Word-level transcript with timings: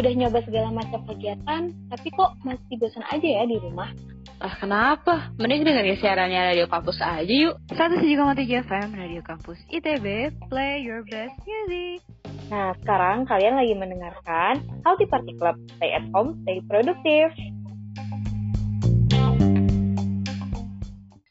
udah 0.00 0.12
nyoba 0.16 0.40
segala 0.48 0.72
macam 0.72 1.04
kegiatan, 1.04 1.68
tapi 1.92 2.08
kok 2.16 2.32
masih 2.40 2.74
bosan 2.80 3.04
aja 3.12 3.28
ya 3.28 3.44
di 3.44 3.60
rumah? 3.60 3.92
Ah, 4.40 4.56
kenapa? 4.56 5.28
Mending 5.36 5.68
dengerin 5.68 6.00
siarannya 6.00 6.56
Radio 6.56 6.66
Kampus 6.72 6.96
aja 7.04 7.28
yuk. 7.28 7.60
107,3 7.76 8.64
FM 8.64 8.88
Radio 8.96 9.20
Kampus 9.20 9.60
ITB, 9.68 10.32
play 10.48 10.80
your 10.80 11.04
best 11.04 11.36
music. 11.44 12.00
Nah, 12.48 12.72
sekarang 12.80 13.28
kalian 13.28 13.60
lagi 13.60 13.76
mendengarkan 13.76 14.64
Healthy 14.88 15.06
Party 15.12 15.36
Club. 15.36 15.60
Stay 15.76 15.92
at 15.92 16.08
home, 16.16 16.40
stay 16.48 16.64
produktif. 16.64 17.28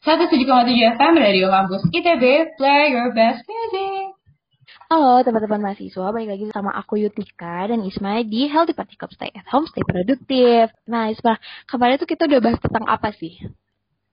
107,7 0.06 0.96
FM 0.96 1.14
Radio 1.18 1.50
Kampus 1.50 1.82
ITB, 1.90 2.24
play 2.54 2.82
your 2.94 3.10
best 3.10 3.42
music. 3.44 3.99
Halo 4.90 5.22
teman-teman 5.22 5.70
mahasiswa, 5.70 6.10
balik 6.10 6.34
lagi 6.34 6.50
sama 6.50 6.74
aku 6.74 6.98
Yutika 6.98 7.70
dan 7.70 7.78
Isma 7.86 8.26
di 8.26 8.50
Healthy 8.50 8.74
Party 8.74 8.98
Club 8.98 9.14
Stay 9.14 9.30
at 9.30 9.46
Home, 9.54 9.70
Stay 9.70 9.86
Produktif. 9.86 10.66
Nah 10.90 11.14
Isma, 11.14 11.38
kemarin 11.70 11.94
tuh 11.94 12.10
kita 12.10 12.26
udah 12.26 12.42
bahas 12.42 12.58
tentang 12.58 12.90
apa 12.90 13.14
sih? 13.14 13.38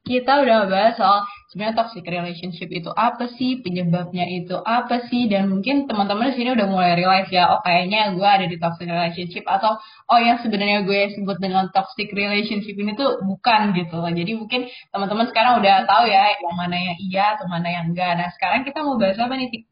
Kita 0.05 0.37
udah 0.37 0.69
bahas 0.69 0.93
soal 0.93 1.25
sebenarnya 1.49 1.81
toxic 1.81 2.05
relationship 2.05 2.69
itu 2.69 2.93
apa 2.93 3.25
sih, 3.41 3.57
penyebabnya 3.65 4.29
itu 4.29 4.53
apa 4.53 5.01
sih, 5.09 5.25
dan 5.25 5.49
mungkin 5.49 5.89
teman-teman 5.89 6.29
di 6.29 6.45
sini 6.45 6.53
udah 6.53 6.69
mulai 6.69 6.93
realize 6.93 7.33
ya, 7.33 7.57
oh 7.57 7.65
kayaknya 7.65 8.13
gue 8.13 8.29
ada 8.29 8.45
di 8.45 8.61
toxic 8.61 8.85
relationship 8.85 9.49
atau 9.49 9.81
oh 9.81 10.19
yang 10.21 10.37
sebenarnya 10.45 10.85
gue 10.85 11.09
sebut 11.17 11.41
dengan 11.41 11.73
toxic 11.73 12.13
relationship 12.13 12.77
ini 12.77 12.93
tuh 12.93 13.17
bukan 13.25 13.73
gitu. 13.73 13.97
Jadi 13.97 14.31
mungkin 14.37 14.69
teman-teman 14.93 15.25
sekarang 15.25 15.57
udah 15.57 15.89
tahu 15.89 16.05
ya 16.05 16.37
yang 16.37 16.53
mana 16.53 16.77
yang 16.77 16.97
iya 17.01 17.33
atau 17.33 17.49
mana 17.49 17.65
yang 17.65 17.89
enggak. 17.89 18.13
Nah 18.13 18.29
sekarang 18.29 18.61
kita 18.61 18.85
mau 18.85 18.93
bahas 19.01 19.17
apa 19.17 19.33
nih? 19.33 19.65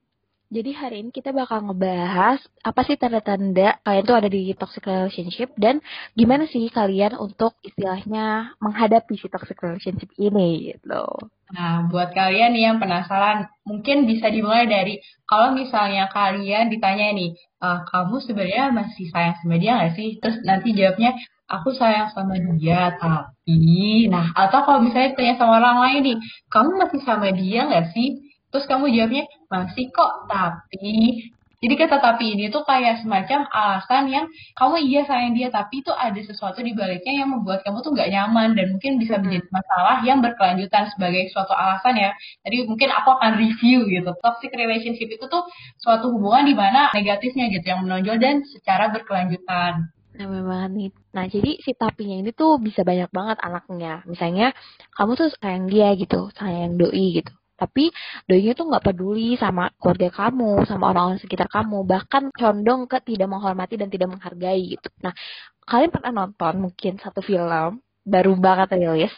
Jadi 0.55 0.71
hari 0.71 1.03
ini 1.03 1.11
kita 1.11 1.35
bakal 1.35 1.67
ngebahas 1.67 2.39
apa 2.63 2.87
sih 2.87 2.95
tanda-tanda 2.95 3.75
kalian 3.83 4.07
tuh 4.07 4.15
ada 4.15 4.31
di 4.31 4.55
toxic 4.55 4.87
relationship 4.87 5.51
dan 5.59 5.83
gimana 6.15 6.47
sih 6.47 6.71
kalian 6.71 7.19
untuk 7.19 7.59
istilahnya 7.59 8.55
menghadapi 8.63 9.19
si 9.19 9.27
toxic 9.27 9.59
relationship 9.59 10.07
ini 10.15 10.71
gitu. 10.71 11.03
Nah, 11.51 11.91
buat 11.91 12.15
kalian 12.15 12.55
yang 12.55 12.79
penasaran, 12.79 13.51
mungkin 13.67 14.07
bisa 14.07 14.31
dimulai 14.31 14.63
dari 14.63 15.03
kalau 15.27 15.51
misalnya 15.51 16.07
kalian 16.07 16.71
ditanya 16.71 17.11
nih, 17.11 17.35
e, 17.35 17.67
kamu 17.91 18.15
sebenarnya 18.23 18.71
masih 18.71 19.11
sayang 19.11 19.35
sama 19.43 19.59
dia 19.59 19.75
nggak 19.75 19.93
sih? 19.99 20.09
Terus 20.23 20.39
nanti 20.47 20.71
jawabnya, 20.71 21.19
aku 21.51 21.75
sayang 21.75 22.15
sama 22.15 22.39
dia, 22.55 22.95
tapi, 22.95 24.07
nah, 24.07 24.31
atau 24.33 24.63
kalau 24.63 24.79
misalnya 24.81 25.19
tanya 25.19 25.35
sama 25.35 25.59
orang 25.59 25.77
lain 25.83 26.01
nih, 26.15 26.17
kamu 26.47 26.69
masih 26.79 27.01
sama 27.03 27.27
dia 27.35 27.67
nggak 27.67 27.91
sih? 27.91 28.23
Terus 28.55 28.65
kamu 28.71 28.87
jawabnya, 28.95 29.27
masih 29.49 29.89
kok, 29.93 30.29
tapi 30.29 31.29
jadi 31.65 31.81
kata 31.81 31.97
tapi 31.97 32.37
ini 32.37 32.53
tuh 32.53 32.61
kayak 32.61 33.01
semacam 33.01 33.49
alasan 33.49 34.05
yang 34.11 34.29
kamu 34.53 34.85
iya 34.85 35.01
sayang 35.07 35.33
dia, 35.33 35.49
tapi 35.49 35.81
itu 35.81 35.89
ada 35.89 36.21
sesuatu 36.21 36.61
di 36.61 36.77
baliknya 36.77 37.25
yang 37.25 37.33
membuat 37.33 37.65
kamu 37.65 37.81
tuh 37.81 37.95
nggak 37.95 38.11
nyaman 38.13 38.53
dan 38.53 38.75
mungkin 38.75 39.01
bisa 39.01 39.17
menjadi 39.17 39.49
masalah 39.49 40.05
yang 40.05 40.21
berkelanjutan 40.21 40.93
sebagai 40.93 41.25
suatu 41.33 41.57
alasan 41.57 41.97
ya. 41.97 42.13
Jadi 42.45 42.69
mungkin 42.69 42.93
aku 42.93 43.17
akan 43.17 43.41
review 43.41 43.87
gitu. 43.89 44.13
Toxic 44.19 44.53
relationship 44.53 45.09
itu 45.09 45.25
tuh 45.25 45.41
suatu 45.81 46.13
hubungan 46.13 46.45
di 46.45 46.53
mana 46.53 46.93
negatifnya 46.93 47.49
gitu 47.49 47.65
yang 47.65 47.81
menonjol 47.81 48.21
dan 48.21 48.45
secara 48.45 48.93
berkelanjutan. 48.93 49.89
Nah, 50.15 50.27
memang 50.31 50.69
nih. 50.69 50.93
Nah, 51.17 51.25
jadi 51.27 51.59
si 51.65 51.73
tapinya 51.75 52.21
ini 52.21 52.31
tuh 52.31 52.61
bisa 52.61 52.85
banyak 52.85 53.09
banget 53.11 53.41
anaknya. 53.41 54.05
Misalnya, 54.07 54.53
kamu 54.95 55.11
tuh 55.17 55.27
sayang 55.41 55.65
dia 55.67 55.91
gitu, 55.97 56.31
sayang 56.37 56.77
doi 56.77 57.19
gitu 57.19 57.33
tapi 57.55 57.91
doinya 58.27 58.51
tuh 58.51 58.65
nggak 58.67 58.83
peduli 58.83 59.39
sama 59.39 59.71
keluarga 59.79 60.09
kamu, 60.11 60.67
sama 60.67 60.91
orang-orang 60.91 61.19
sekitar 61.23 61.47
kamu, 61.47 61.87
bahkan 61.87 62.29
condong 62.35 62.87
ke 62.91 62.99
tidak 63.03 63.31
menghormati 63.31 63.79
dan 63.79 63.87
tidak 63.87 64.11
menghargai 64.11 64.75
gitu. 64.75 64.87
Nah, 64.99 65.15
kalian 65.63 65.91
pernah 65.91 66.11
nonton 66.13 66.53
mungkin 66.69 66.99
satu 66.99 67.23
film 67.23 67.79
baru 68.05 68.31
banget 68.37 68.77
rilis 68.77 69.13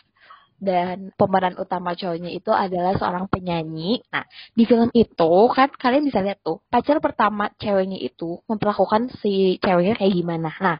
dan 0.57 1.13
pemeran 1.13 1.53
utama 1.61 1.94
cowoknya 1.94 2.34
itu 2.34 2.50
adalah 2.50 2.97
seorang 2.97 3.29
penyanyi. 3.29 4.01
Nah, 4.09 4.25
di 4.57 4.66
film 4.66 4.90
itu 4.94 5.34
kan 5.53 5.69
kalian 5.69 6.09
bisa 6.09 6.25
lihat 6.25 6.41
tuh 6.41 6.66
pacar 6.69 6.97
pertama 6.97 7.53
ceweknya 7.61 8.01
itu 8.01 8.41
memperlakukan 8.50 9.13
si 9.22 9.61
ceweknya 9.61 10.01
kayak 10.01 10.13
gimana. 10.17 10.50
Nah, 10.57 10.78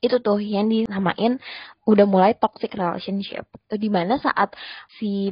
itu 0.00 0.16
tuh 0.24 0.40
yang 0.40 0.72
dinamain 0.72 1.36
udah 1.84 2.06
mulai 2.08 2.32
toxic 2.32 2.72
relationship. 2.72 3.44
Di 3.68 3.88
mana 3.92 4.16
saat 4.16 4.56
si 4.96 5.28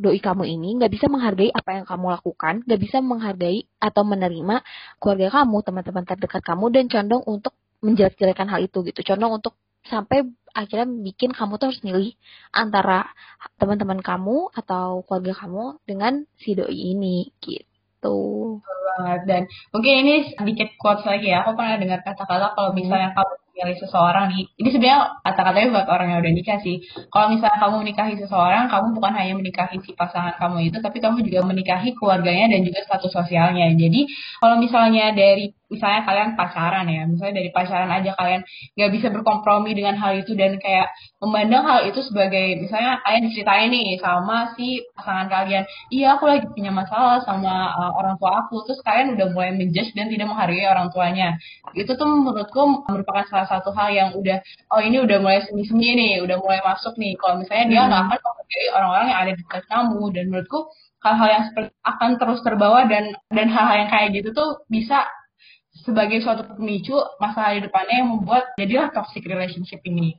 doi 0.00 0.16
kamu 0.16 0.48
ini 0.48 0.80
nggak 0.80 0.92
bisa 0.96 1.06
menghargai 1.12 1.52
apa 1.52 1.70
yang 1.76 1.84
kamu 1.84 2.06
lakukan, 2.16 2.54
nggak 2.64 2.80
bisa 2.80 3.04
menghargai 3.04 3.68
atau 3.76 4.02
menerima 4.02 4.64
keluarga 4.96 5.28
kamu, 5.40 5.56
teman-teman 5.60 6.04
terdekat 6.08 6.42
kamu, 6.42 6.64
dan 6.72 6.84
condong 6.88 7.22
untuk 7.28 7.52
menjelek-jelekan 7.84 8.48
hal 8.48 8.60
itu 8.64 8.80
gitu. 8.88 9.00
Condong 9.04 9.40
untuk 9.40 9.54
sampai 9.84 10.24
akhirnya 10.56 10.88
bikin 10.88 11.30
kamu 11.32 11.56
tuh 11.56 11.72
harus 11.72 11.80
milih 11.84 12.12
antara 12.50 13.12
teman-teman 13.60 14.00
kamu 14.02 14.50
atau 14.56 15.04
keluarga 15.06 15.46
kamu 15.46 15.78
dengan 15.86 16.24
si 16.40 16.56
doi 16.56 16.74
ini 16.74 17.30
gitu. 17.44 18.58
banget 18.64 19.20
dan 19.28 19.42
mungkin 19.70 19.92
ini 20.02 20.14
sedikit 20.34 20.72
quotes 20.80 21.04
lagi 21.04 21.30
ya. 21.30 21.44
Aku 21.44 21.52
pernah 21.54 21.76
dengar 21.76 22.00
kata-kata 22.00 22.56
kalau 22.56 22.72
misalnya 22.72 23.12
kamu 23.12 23.34
memilih 23.60 23.78
seseorang 23.84 24.24
nih. 24.32 24.44
Ini 24.56 24.68
sebenarnya 24.72 24.98
kata-katanya 25.20 25.68
buat 25.76 25.88
orang 25.92 26.06
yang 26.10 26.18
udah 26.24 26.32
nikah 26.32 26.58
sih. 26.64 26.80
Kalau 27.12 27.26
misalnya 27.28 27.58
kamu 27.60 27.76
menikahi 27.84 28.14
seseorang 28.16 28.64
kamu 28.72 28.86
bukan 28.96 29.12
hanya 29.12 29.34
menikahi 29.36 29.76
si 29.84 29.92
pasangan 29.92 30.34
kamu 30.40 30.72
itu 30.72 30.78
tapi 30.80 30.98
kamu 31.04 31.20
juga 31.28 31.40
menikahi 31.44 31.92
keluarganya 31.92 32.56
dan 32.56 32.60
juga 32.64 32.78
status 32.88 33.12
sosialnya. 33.12 33.68
Jadi 33.76 34.08
kalau 34.40 34.56
misalnya 34.56 35.12
dari 35.12 35.52
misalnya 35.70 36.02
kalian 36.02 36.30
pacaran 36.34 36.86
ya, 36.90 37.06
misalnya 37.06 37.34
dari 37.40 37.50
pacaran 37.54 37.90
aja 37.94 38.10
kalian 38.18 38.42
nggak 38.74 38.90
bisa 38.90 39.06
berkompromi 39.14 39.70
dengan 39.72 39.94
hal 39.96 40.18
itu 40.18 40.34
dan 40.34 40.58
kayak 40.58 40.90
memandang 41.22 41.62
hal 41.62 41.80
itu 41.86 42.02
sebagai 42.02 42.58
misalnya 42.58 42.98
kalian 43.06 43.22
diceritain 43.30 43.70
nih 43.70 43.96
sama 44.02 44.50
si 44.58 44.82
pasangan 44.98 45.30
kalian, 45.30 45.64
iya 45.94 46.18
aku 46.18 46.26
lagi 46.26 46.50
punya 46.50 46.74
masalah 46.74 47.22
sama 47.22 47.70
uh, 47.70 47.92
orang 47.94 48.18
tua 48.18 48.44
aku, 48.44 48.66
terus 48.66 48.82
kalian 48.82 49.14
udah 49.14 49.26
mulai 49.30 49.50
menjudge 49.54 49.94
dan 49.94 50.10
tidak 50.10 50.26
menghargai 50.26 50.66
orang 50.66 50.90
tuanya. 50.90 51.38
Itu 51.72 51.94
tuh 51.94 52.06
menurutku 52.10 52.90
merupakan 52.90 53.24
salah 53.30 53.46
satu 53.46 53.70
hal 53.72 53.94
yang 53.94 54.10
udah, 54.18 54.42
oh 54.74 54.82
ini 54.82 54.98
udah 54.98 55.22
mulai 55.22 55.46
semi-semi 55.46 55.94
nih, 55.94 56.26
udah 56.26 56.36
mulai 56.42 56.58
masuk 56.66 56.98
nih. 56.98 57.14
Kalau 57.14 57.38
misalnya 57.38 57.66
dia 57.70 57.80
nggak 57.86 58.02
hmm. 58.02 58.10
akan 58.10 58.18
menghargai 58.26 58.66
orang-orang 58.74 59.06
yang 59.06 59.20
ada 59.22 59.30
di 59.30 59.40
dekat 59.46 59.62
kamu 59.70 60.02
dan 60.10 60.24
menurutku 60.26 60.60
hal-hal 61.00 61.28
yang 61.32 61.44
seperti 61.48 61.72
akan 61.80 62.10
terus 62.20 62.40
terbawa 62.44 62.80
dan 62.84 63.04
dan 63.32 63.48
hal-hal 63.48 63.76
yang 63.86 63.90
kayak 63.90 64.08
gitu 64.12 64.36
tuh 64.36 64.50
bisa 64.68 65.08
sebagai 65.84 66.20
suatu 66.20 66.44
pemicu 66.56 66.96
masalah 67.18 67.56
di 67.56 67.66
depannya 67.66 67.96
yang 68.04 68.10
membuat 68.16 68.52
jadilah 68.56 68.88
toxic 68.92 69.24
relationship 69.26 69.80
ini. 69.84 70.16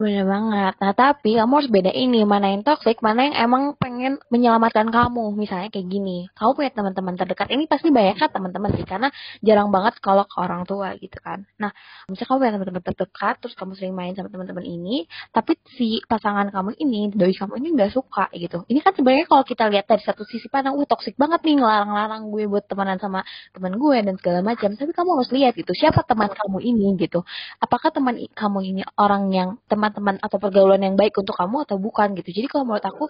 Bener 0.00 0.24
banget. 0.24 0.72
Nah, 0.80 0.92
tapi 0.96 1.36
kamu 1.36 1.52
harus 1.60 1.68
beda 1.68 1.92
ini, 1.92 2.24
mana 2.24 2.48
yang 2.48 2.64
toxic, 2.64 3.04
mana 3.04 3.28
yang 3.28 3.36
emang 3.36 3.76
pengen 3.76 4.16
menyelamatkan 4.32 4.88
kamu. 4.88 5.36
Misalnya 5.36 5.68
kayak 5.68 5.92
gini, 5.92 6.24
kamu 6.32 6.56
punya 6.56 6.72
teman-teman 6.72 7.14
terdekat, 7.20 7.52
ini 7.52 7.68
pasti 7.68 7.92
banyak 7.92 8.16
kan 8.16 8.32
teman-teman 8.32 8.72
sih, 8.80 8.88
karena 8.88 9.12
jarang 9.44 9.68
banget 9.68 10.00
kalau 10.00 10.24
ke 10.24 10.40
orang 10.40 10.64
tua 10.64 10.96
gitu 10.96 11.20
kan. 11.20 11.44
Nah, 11.60 11.68
misalnya 12.08 12.28
kamu 12.32 12.38
punya 12.40 12.52
teman-teman 12.56 12.84
terdekat, 12.88 13.34
terus 13.44 13.52
kamu 13.52 13.72
sering 13.76 13.92
main 13.92 14.16
sama 14.16 14.32
teman-teman 14.32 14.64
ini, 14.64 15.04
tapi 15.36 15.60
si 15.76 16.00
pasangan 16.08 16.48
kamu 16.48 16.80
ini, 16.80 17.12
doi 17.12 17.36
kamu 17.36 17.60
ini 17.60 17.68
nggak 17.76 17.92
suka 17.92 18.32
gitu. 18.40 18.64
Ini 18.72 18.80
kan 18.80 18.96
sebenarnya 18.96 19.28
kalau 19.28 19.44
kita 19.44 19.68
lihat 19.68 19.84
dari 19.84 20.00
satu 20.00 20.24
sisi 20.24 20.48
pandang, 20.48 20.80
wah 20.80 20.88
toxic 20.88 21.12
banget 21.20 21.44
nih, 21.44 21.60
ngelarang-larang 21.60 22.32
gue 22.32 22.48
buat 22.48 22.64
temenan 22.64 22.96
sama 22.96 23.20
teman 23.52 23.76
gue 23.76 23.96
dan 24.00 24.16
segala 24.16 24.40
macam. 24.40 24.72
Tapi 24.80 24.92
kamu 24.96 25.10
harus 25.20 25.28
lihat 25.28 25.52
gitu, 25.60 25.76
siapa 25.76 26.00
teman 26.08 26.32
kamu 26.32 26.56
ini 26.64 26.88
gitu. 26.96 27.20
Apakah 27.60 27.92
teman 27.92 28.16
kamu 28.32 28.58
ini 28.64 28.80
orang 28.96 29.28
yang 29.28 29.60
teman 29.68 29.89
teman 29.96 30.16
atau 30.18 30.38
pergaulan 30.42 30.80
yang 30.82 30.94
baik 30.98 31.14
untuk 31.18 31.36
kamu 31.36 31.66
atau 31.68 31.76
bukan 31.76 32.14
gitu. 32.18 32.30
Jadi 32.30 32.46
kalau 32.50 32.64
menurut 32.68 32.86
aku 32.86 33.04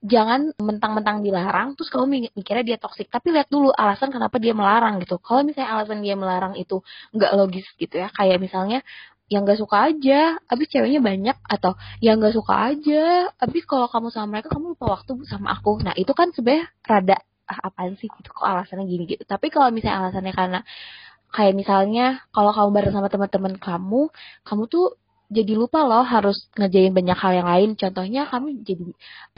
jangan 0.00 0.56
mentang-mentang 0.56 1.20
dilarang 1.20 1.76
terus 1.76 1.92
kamu 1.92 2.32
mikirnya 2.32 2.64
dia 2.64 2.78
toksik 2.80 3.12
tapi 3.12 3.36
lihat 3.36 3.52
dulu 3.52 3.68
alasan 3.68 4.08
kenapa 4.08 4.40
dia 4.40 4.56
melarang 4.56 4.96
gitu. 5.04 5.20
Kalau 5.20 5.44
misalnya 5.44 5.76
alasan 5.76 6.00
dia 6.00 6.16
melarang 6.16 6.56
itu 6.56 6.80
nggak 7.12 7.32
logis 7.36 7.66
gitu 7.76 8.00
ya. 8.00 8.08
Kayak 8.12 8.40
misalnya 8.40 8.80
yang 9.30 9.46
nggak 9.46 9.60
suka 9.62 9.94
aja 9.94 10.42
abis 10.50 10.66
ceweknya 10.74 11.00
banyak 11.04 11.36
atau 11.46 11.78
yang 12.02 12.18
nggak 12.18 12.34
suka 12.34 12.74
aja 12.74 13.30
abis 13.38 13.62
kalau 13.62 13.86
kamu 13.86 14.10
sama 14.10 14.26
mereka 14.40 14.48
kamu 14.50 14.74
lupa 14.74 14.86
waktu 14.98 15.12
sama 15.28 15.54
aku. 15.54 15.78
Nah 15.84 15.94
itu 15.94 16.10
kan 16.16 16.34
sebenarnya 16.34 16.66
rada 16.82 17.16
ah, 17.46 17.70
apaan 17.70 17.94
sih 18.00 18.10
gitu. 18.10 18.28
Kok 18.34 18.42
alasannya 18.42 18.90
gini 18.90 19.04
gitu. 19.06 19.22
Tapi 19.28 19.52
kalau 19.54 19.70
misalnya 19.70 20.08
alasannya 20.08 20.34
karena 20.34 20.60
kayak 21.30 21.54
misalnya 21.54 22.26
kalau 22.34 22.50
kamu 22.50 22.68
bareng 22.74 22.94
sama 22.96 23.08
teman-teman 23.12 23.54
kamu 23.62 24.10
kamu 24.42 24.62
tuh 24.66 24.98
jadi 25.30 25.52
lupa 25.54 25.86
loh 25.86 26.02
harus 26.02 26.50
ngejain 26.58 26.90
banyak 26.90 27.14
hal 27.14 27.32
yang 27.38 27.48
lain. 27.48 27.70
Contohnya 27.78 28.26
kamu 28.26 28.66
jadi 28.66 28.86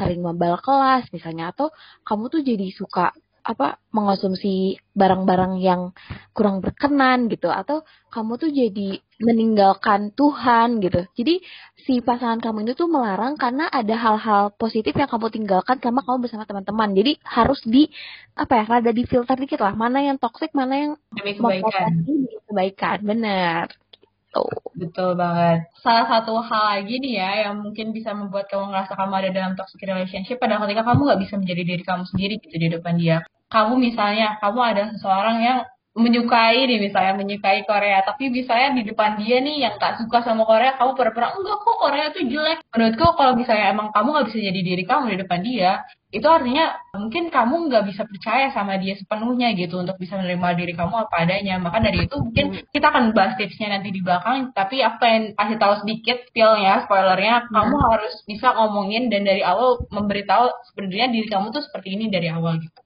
sering 0.00 0.24
membal 0.24 0.56
kelas 0.64 1.12
misalnya 1.12 1.52
atau 1.52 1.68
kamu 2.08 2.32
tuh 2.32 2.40
jadi 2.40 2.66
suka 2.72 3.12
apa 3.42 3.74
mengonsumsi 3.90 4.78
barang-barang 4.94 5.58
yang 5.58 5.90
kurang 6.30 6.62
berkenan 6.62 7.26
gitu 7.26 7.50
atau 7.50 7.82
kamu 8.14 8.38
tuh 8.38 8.50
jadi 8.54 9.02
meninggalkan 9.18 10.14
Tuhan 10.14 10.78
gitu. 10.78 11.10
Jadi 11.18 11.42
si 11.82 11.98
pasangan 12.00 12.38
kamu 12.38 12.70
itu 12.70 12.86
tuh 12.86 12.88
melarang 12.88 13.34
karena 13.34 13.66
ada 13.66 13.98
hal-hal 13.98 14.54
positif 14.54 14.94
yang 14.94 15.10
kamu 15.10 15.28
tinggalkan 15.34 15.82
karena 15.82 16.00
kamu 16.06 16.22
bersama 16.22 16.46
teman-teman. 16.46 16.94
Jadi 16.94 17.18
harus 17.26 17.60
di 17.66 17.90
apa 18.38 18.62
ya 18.62 18.64
rada 18.64 18.90
di 18.94 19.02
filter 19.04 19.34
dikit 19.34 19.58
lah 19.60 19.74
mana 19.74 20.00
yang 20.06 20.16
toksik 20.22 20.54
mana 20.54 20.74
yang 20.78 20.92
demi 21.12 21.34
kebaikan. 21.34 21.90
Demi 22.06 22.38
kebaikan, 22.46 22.98
benar 23.02 23.81
gitu. 24.32 24.44
Betul 24.72 25.10
banget. 25.14 25.68
Salah 25.84 26.08
satu 26.08 26.40
hal 26.40 26.80
lagi 26.80 26.96
nih 26.96 27.20
ya 27.20 27.30
yang 27.48 27.60
mungkin 27.60 27.92
bisa 27.92 28.16
membuat 28.16 28.48
kamu 28.48 28.72
ngerasa 28.72 28.92
kamu 28.96 29.12
ada 29.20 29.30
dalam 29.30 29.52
toxic 29.54 29.84
relationship 29.84 30.40
adalah 30.40 30.64
ketika 30.64 30.82
kamu 30.88 31.00
nggak 31.04 31.20
bisa 31.20 31.34
menjadi 31.36 31.62
diri 31.62 31.84
kamu 31.84 32.04
sendiri 32.08 32.34
gitu 32.40 32.56
di 32.56 32.68
depan 32.72 32.94
dia. 32.96 33.16
Kamu 33.52 33.76
misalnya, 33.76 34.40
kamu 34.40 34.60
ada 34.64 34.82
seseorang 34.96 35.36
yang 35.44 35.58
menyukai 35.92 36.64
nih 36.64 36.80
misalnya 36.80 37.20
menyukai 37.20 37.68
Korea 37.68 38.00
tapi 38.00 38.32
misalnya 38.32 38.80
di 38.80 38.88
depan 38.88 39.20
dia 39.20 39.44
nih 39.44 39.60
yang 39.60 39.76
tak 39.76 40.00
suka 40.00 40.24
sama 40.24 40.48
Korea 40.48 40.72
kamu 40.80 40.96
pura-pura 40.96 41.36
enggak 41.36 41.60
kok 41.60 41.76
Korea 41.76 42.08
tuh 42.16 42.24
jelek 42.32 42.64
menurutku 42.72 43.06
kalau 43.12 43.36
misalnya 43.36 43.76
emang 43.76 43.92
kamu 43.92 44.08
nggak 44.08 44.26
bisa 44.32 44.38
jadi 44.40 44.60
diri 44.64 44.84
kamu 44.88 45.04
di 45.12 45.18
depan 45.20 45.40
dia 45.44 45.84
itu 46.12 46.28
artinya 46.28 46.76
mungkin 46.92 47.32
kamu 47.32 47.72
nggak 47.72 47.88
bisa 47.88 48.04
percaya 48.04 48.52
sama 48.52 48.76
dia 48.76 48.92
sepenuhnya 49.00 49.56
gitu 49.56 49.80
untuk 49.80 49.96
bisa 49.96 50.20
menerima 50.20 50.48
diri 50.60 50.76
kamu 50.76 51.08
apa 51.08 51.24
adanya 51.24 51.56
maka 51.56 51.80
dari 51.80 52.04
itu 52.04 52.20
mungkin 52.20 52.52
hmm. 52.52 52.68
kita 52.68 52.86
akan 52.92 53.16
bahas 53.16 53.32
tipsnya 53.40 53.72
nanti 53.72 53.88
di 53.88 54.04
belakang 54.04 54.52
tapi 54.52 54.84
apa 54.84 55.04
yang 55.08 55.24
kasih 55.32 55.56
tahu 55.56 55.74
sedikit 55.80 56.20
spillnya 56.28 56.84
spoilernya 56.84 57.48
hmm. 57.48 57.56
kamu 57.56 57.76
harus 57.88 58.14
bisa 58.28 58.52
ngomongin 58.52 59.08
dan 59.08 59.24
dari 59.24 59.40
awal 59.40 59.88
memberitahu 59.88 60.52
sebenarnya 60.68 61.08
diri 61.16 61.26
kamu 61.32 61.48
tuh 61.48 61.64
seperti 61.64 61.96
ini 61.96 62.12
dari 62.12 62.28
awal 62.28 62.60
gitu 62.60 62.80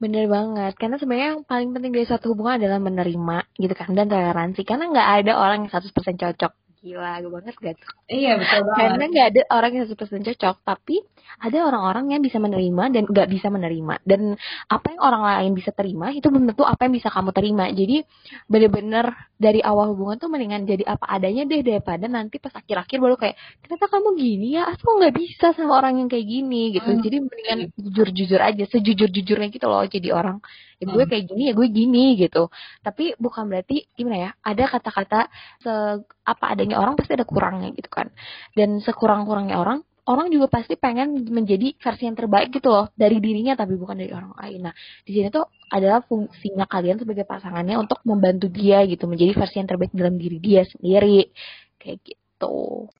Bener 0.00 0.32
banget, 0.32 0.80
karena 0.80 0.96
sebenarnya 0.96 1.36
yang 1.36 1.44
paling 1.44 1.76
penting 1.76 1.92
dari 1.92 2.08
suatu 2.08 2.32
hubungan 2.32 2.56
adalah 2.56 2.80
menerima 2.80 3.52
gitu 3.60 3.74
kan 3.76 3.92
dan 3.92 4.08
toleransi. 4.08 4.64
Karena 4.64 4.88
nggak 4.88 5.08
ada 5.20 5.32
orang 5.36 5.68
yang 5.68 5.76
100% 5.76 5.92
cocok 5.92 6.52
gila 6.80 7.20
gue 7.20 7.28
banget 7.28 7.54
gak 7.60 7.76
tuh 7.76 7.92
iya 8.08 8.40
betul 8.40 8.64
banget. 8.64 8.78
Karena 8.80 9.04
nggak 9.12 9.26
ada 9.36 9.42
orang 9.52 9.70
yang 9.76 9.84
satu 9.84 9.96
persen 10.00 10.24
cocok 10.24 10.56
tapi 10.64 10.96
ada 11.40 11.58
orang-orang 11.62 12.16
yang 12.16 12.22
bisa 12.24 12.42
menerima 12.42 12.84
dan 12.90 13.02
nggak 13.06 13.28
bisa 13.30 13.48
menerima. 13.48 14.02
Dan 14.02 14.34
apa 14.66 14.86
yang 14.90 15.00
orang 15.00 15.22
lain 15.22 15.52
bisa 15.54 15.70
terima 15.70 16.10
itu 16.10 16.26
belum 16.26 16.50
tentu 16.50 16.66
apa 16.66 16.90
yang 16.90 16.94
bisa 16.98 17.08
kamu 17.12 17.30
terima. 17.30 17.64
Jadi 17.70 18.02
bener-bener 18.50 19.14
dari 19.40 19.64
awal 19.64 19.96
hubungan 19.96 20.20
tuh 20.20 20.28
mendingan 20.28 20.68
jadi 20.68 20.84
apa 20.84 21.08
adanya 21.08 21.48
deh 21.48 21.64
daripada 21.64 22.04
nanti 22.12 22.36
pas 22.36 22.52
akhir-akhir 22.52 22.98
baru 23.00 23.16
kayak 23.16 23.40
ternyata 23.64 23.86
kamu 23.88 24.08
gini 24.20 24.46
ya 24.60 24.68
aku 24.68 25.00
nggak 25.00 25.14
bisa 25.16 25.56
sama 25.56 25.80
orang 25.80 26.04
yang 26.04 26.08
kayak 26.12 26.28
gini 26.28 26.76
gitu 26.76 26.92
hmm. 26.92 27.00
jadi 27.00 27.16
mendingan 27.24 27.60
jujur-jujur 27.80 28.40
aja 28.44 28.64
sejujur-jujurnya 28.68 29.48
gitu 29.48 29.66
loh 29.66 29.80
jadi 29.88 30.12
orang 30.12 30.44
ya 30.76 30.84
gue 30.84 31.04
hmm. 31.04 31.10
kayak 31.10 31.24
gini 31.32 31.42
ya 31.48 31.52
gue 31.56 31.68
gini 31.72 32.04
gitu 32.20 32.42
tapi 32.84 33.16
bukan 33.16 33.48
berarti 33.48 33.88
gimana 33.96 34.16
ya 34.28 34.30
ada 34.44 34.64
kata-kata 34.68 35.20
se 35.64 35.72
apa 36.04 36.44
adanya 36.52 36.76
orang 36.76 37.00
pasti 37.00 37.16
ada 37.16 37.24
kurangnya 37.24 37.72
gitu 37.72 37.88
kan 37.88 38.12
dan 38.52 38.76
sekurang-kurangnya 38.84 39.56
orang 39.56 39.80
orang 40.10 40.26
juga 40.34 40.50
pasti 40.50 40.74
pengen 40.74 41.22
menjadi 41.30 41.78
versi 41.78 42.02
yang 42.10 42.18
terbaik 42.18 42.50
gitu 42.50 42.74
loh 42.74 42.90
dari 42.98 43.22
dirinya 43.22 43.54
tapi 43.54 43.78
bukan 43.78 44.02
dari 44.02 44.10
orang 44.10 44.34
lain. 44.34 44.66
Nah, 44.66 44.74
di 45.06 45.10
sini 45.14 45.30
tuh 45.30 45.46
adalah 45.70 46.02
fungsinya 46.02 46.66
kalian 46.66 46.98
sebagai 46.98 47.22
pasangannya 47.22 47.78
untuk 47.78 48.02
membantu 48.02 48.50
dia 48.50 48.82
gitu 48.90 49.06
menjadi 49.06 49.38
versi 49.38 49.62
yang 49.62 49.68
terbaik 49.70 49.94
dalam 49.94 50.18
diri 50.18 50.42
dia 50.42 50.66
sendiri. 50.66 51.30
Kayak 51.78 51.98
gitu. 52.02 52.90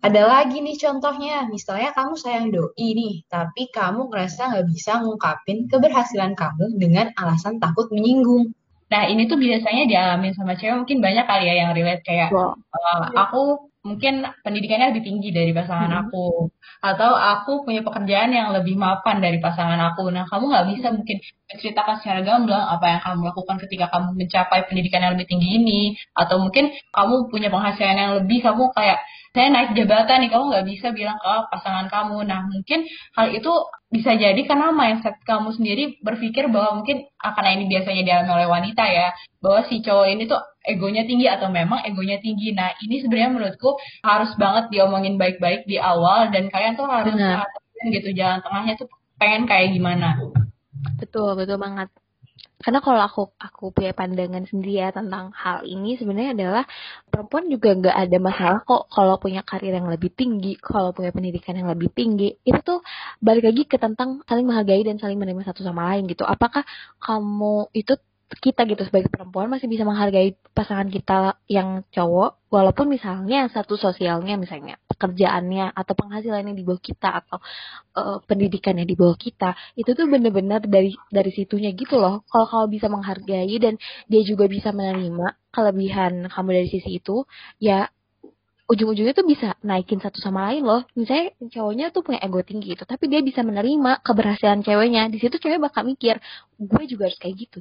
Ada 0.00 0.22
lagi 0.24 0.64
nih 0.64 0.80
contohnya, 0.80 1.44
misalnya 1.52 1.92
kamu 1.92 2.16
sayang 2.16 2.48
doi 2.48 2.88
nih, 2.96 3.20
tapi 3.28 3.68
kamu 3.68 4.08
ngerasa 4.08 4.48
nggak 4.48 4.66
bisa 4.72 4.96
ngungkapin 5.04 5.68
keberhasilan 5.68 6.32
kamu 6.32 6.80
dengan 6.80 7.12
alasan 7.20 7.60
takut 7.60 7.92
menyinggung. 7.92 8.56
Nah, 8.88 9.06
ini 9.12 9.28
tuh 9.28 9.36
biasanya 9.36 9.84
dialami 9.84 10.32
sama 10.32 10.56
cewek 10.56 10.82
mungkin 10.82 11.04
banyak 11.04 11.24
kali 11.28 11.44
ya 11.46 11.54
yang 11.62 11.70
relate 11.76 12.02
kayak, 12.02 12.32
wow. 12.32 12.56
uh, 12.56 13.06
aku 13.12 13.69
mungkin 13.80 14.28
pendidikannya 14.44 14.92
lebih 14.92 15.04
tinggi 15.08 15.28
dari 15.32 15.52
pasangan 15.56 15.90
hmm. 15.90 16.00
aku. 16.06 16.52
Atau 16.80 17.12
aku 17.12 17.64
punya 17.64 17.80
pekerjaan 17.84 18.32
yang 18.32 18.52
lebih 18.52 18.76
mapan 18.76 19.20
dari 19.20 19.40
pasangan 19.40 19.80
aku. 19.92 20.08
Nah 20.12 20.24
kamu 20.28 20.44
nggak 20.52 20.66
bisa 20.76 20.86
mungkin 20.92 21.16
menceritakan 21.50 21.94
secara 22.00 22.20
gamblang 22.24 22.64
apa 22.64 22.86
yang 22.86 23.00
kamu 23.02 23.20
lakukan 23.32 23.56
ketika 23.68 23.86
kamu 23.92 24.08
mencapai 24.16 24.60
pendidikan 24.68 25.00
yang 25.04 25.12
lebih 25.16 25.28
tinggi 25.28 25.48
ini. 25.60 25.80
Atau 26.12 26.40
mungkin 26.40 26.72
kamu 26.92 27.28
punya 27.32 27.48
penghasilan 27.48 27.96
yang 27.96 28.12
lebih 28.24 28.44
kamu 28.44 28.68
kayak 28.76 29.00
saya 29.30 29.46
naik 29.46 29.78
jabatan 29.78 30.26
nih 30.26 30.30
kamu 30.34 30.44
nggak 30.50 30.66
bisa 30.66 30.86
bilang 30.90 31.14
ke 31.22 31.32
pasangan 31.54 31.86
kamu. 31.86 32.26
Nah 32.26 32.42
mungkin 32.50 32.82
hal 33.14 33.30
itu 33.30 33.52
bisa 33.86 34.18
jadi 34.18 34.40
karena 34.42 34.74
mindset 34.74 35.14
kamu 35.22 35.54
sendiri 35.54 36.02
berpikir 36.02 36.50
bahwa 36.50 36.82
mungkin 36.82 37.06
akan 37.22 37.44
ini 37.54 37.70
biasanya 37.70 38.02
dialami 38.02 38.30
oleh 38.42 38.48
wanita 38.50 38.84
ya 38.90 39.14
bahwa 39.38 39.60
si 39.70 39.78
cowok 39.86 40.06
ini 40.10 40.26
tuh 40.26 40.40
egonya 40.66 41.06
tinggi 41.06 41.30
atau 41.30 41.46
memang 41.46 41.86
egonya 41.86 42.18
tinggi. 42.18 42.50
Nah 42.58 42.74
ini 42.82 43.06
sebenarnya 43.06 43.30
menurutku 43.30 43.78
harus 44.02 44.34
banget 44.34 44.74
diomongin 44.74 45.14
baik-baik 45.14 45.62
di 45.62 45.78
awal 45.78 46.34
dan 46.34 46.50
kalian 46.50 46.74
tuh 46.74 46.90
harus 46.90 47.14
gitu 47.86 48.10
jalan 48.18 48.42
tengahnya 48.42 48.74
tuh 48.82 48.90
pengen 49.14 49.46
kayak 49.46 49.70
gimana. 49.70 50.18
Betul 50.98 51.38
betul 51.38 51.60
banget 51.62 51.99
karena 52.60 52.84
kalau 52.84 53.00
aku 53.00 53.22
aku 53.40 53.72
punya 53.72 53.96
pandangan 53.96 54.44
sendiri 54.44 54.84
ya 54.84 54.92
tentang 54.92 55.32
hal 55.32 55.64
ini 55.64 55.96
sebenarnya 55.96 56.36
adalah 56.36 56.64
perempuan 57.08 57.48
juga 57.48 57.72
nggak 57.72 57.96
ada 57.96 58.16
masalah 58.20 58.60
kok 58.68 58.84
kalau 58.92 59.16
punya 59.16 59.40
karir 59.40 59.72
yang 59.72 59.88
lebih 59.88 60.12
tinggi 60.12 60.60
kalau 60.60 60.92
punya 60.92 61.08
pendidikan 61.08 61.56
yang 61.56 61.72
lebih 61.72 61.88
tinggi. 61.88 62.36
Itu 62.44 62.60
tuh 62.60 62.78
balik 63.24 63.48
lagi 63.48 63.64
ke 63.64 63.80
tentang 63.80 64.20
saling 64.28 64.44
menghargai 64.44 64.84
dan 64.84 65.00
saling 65.00 65.16
menerima 65.16 65.48
satu 65.48 65.64
sama 65.64 65.88
lain 65.88 66.04
gitu. 66.04 66.28
Apakah 66.28 66.68
kamu 67.00 67.72
itu 67.72 67.96
kita 68.38 68.62
gitu 68.70 68.86
sebagai 68.86 69.10
perempuan 69.10 69.50
masih 69.50 69.66
bisa 69.66 69.82
menghargai 69.82 70.38
pasangan 70.54 70.86
kita 70.86 71.34
yang 71.50 71.82
cowok 71.90 72.46
walaupun 72.46 72.86
misalnya 72.86 73.50
satu 73.50 73.74
sosialnya 73.74 74.38
misalnya 74.38 74.78
pekerjaannya 74.86 75.74
atau 75.74 75.94
penghasilannya 75.98 76.54
di 76.54 76.62
bawah 76.62 76.78
kita 76.78 77.26
atau 77.26 77.42
uh, 77.98 78.22
pendidikannya 78.22 78.86
di 78.86 78.94
bawah 78.94 79.18
kita 79.18 79.58
itu 79.74 79.90
tuh 79.96 80.06
bener-bener 80.06 80.62
dari 80.62 80.94
dari 81.10 81.30
situnya 81.34 81.74
gitu 81.74 81.98
loh 81.98 82.22
kalau 82.30 82.46
kamu 82.46 82.66
bisa 82.78 82.86
menghargai 82.86 83.54
dan 83.58 83.74
dia 84.06 84.22
juga 84.22 84.46
bisa 84.46 84.70
menerima 84.70 85.50
kelebihan 85.50 86.30
kamu 86.30 86.48
dari 86.54 86.68
sisi 86.70 87.02
itu 87.02 87.26
ya 87.58 87.90
ujung-ujungnya 88.70 89.14
tuh 89.18 89.26
bisa 89.26 89.58
naikin 89.66 89.98
satu 89.98 90.22
sama 90.22 90.46
lain 90.46 90.62
loh. 90.62 90.86
Misalnya 90.94 91.34
cowoknya 91.50 91.90
tuh 91.90 92.06
punya 92.06 92.22
ego 92.22 92.38
tinggi 92.46 92.78
gitu, 92.78 92.86
tapi 92.86 93.10
dia 93.10 93.18
bisa 93.18 93.42
menerima 93.42 93.98
keberhasilan 94.06 94.62
ceweknya. 94.62 95.10
Di 95.10 95.18
situ 95.18 95.42
cewek 95.42 95.58
bakal 95.58 95.82
mikir, 95.82 96.22
gue 96.54 96.82
juga 96.86 97.10
harus 97.10 97.18
kayak 97.18 97.34
gitu. 97.34 97.58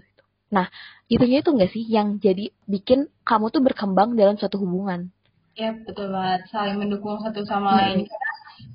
Nah, 0.50 0.68
itunya 1.06 1.46
itu 1.46 1.50
enggak 1.54 1.72
sih 1.74 1.86
yang 1.86 2.18
jadi 2.18 2.50
bikin 2.66 3.10
kamu 3.22 3.54
tuh 3.54 3.62
berkembang 3.62 4.18
dalam 4.18 4.36
suatu 4.38 4.58
hubungan? 4.62 5.14
Ya, 5.54 5.76
betul 5.76 6.10
banget. 6.10 6.50
Saling 6.50 6.78
mendukung 6.82 7.22
satu 7.22 7.46
sama 7.46 7.74
hmm. 7.74 7.80
lain. 7.80 8.00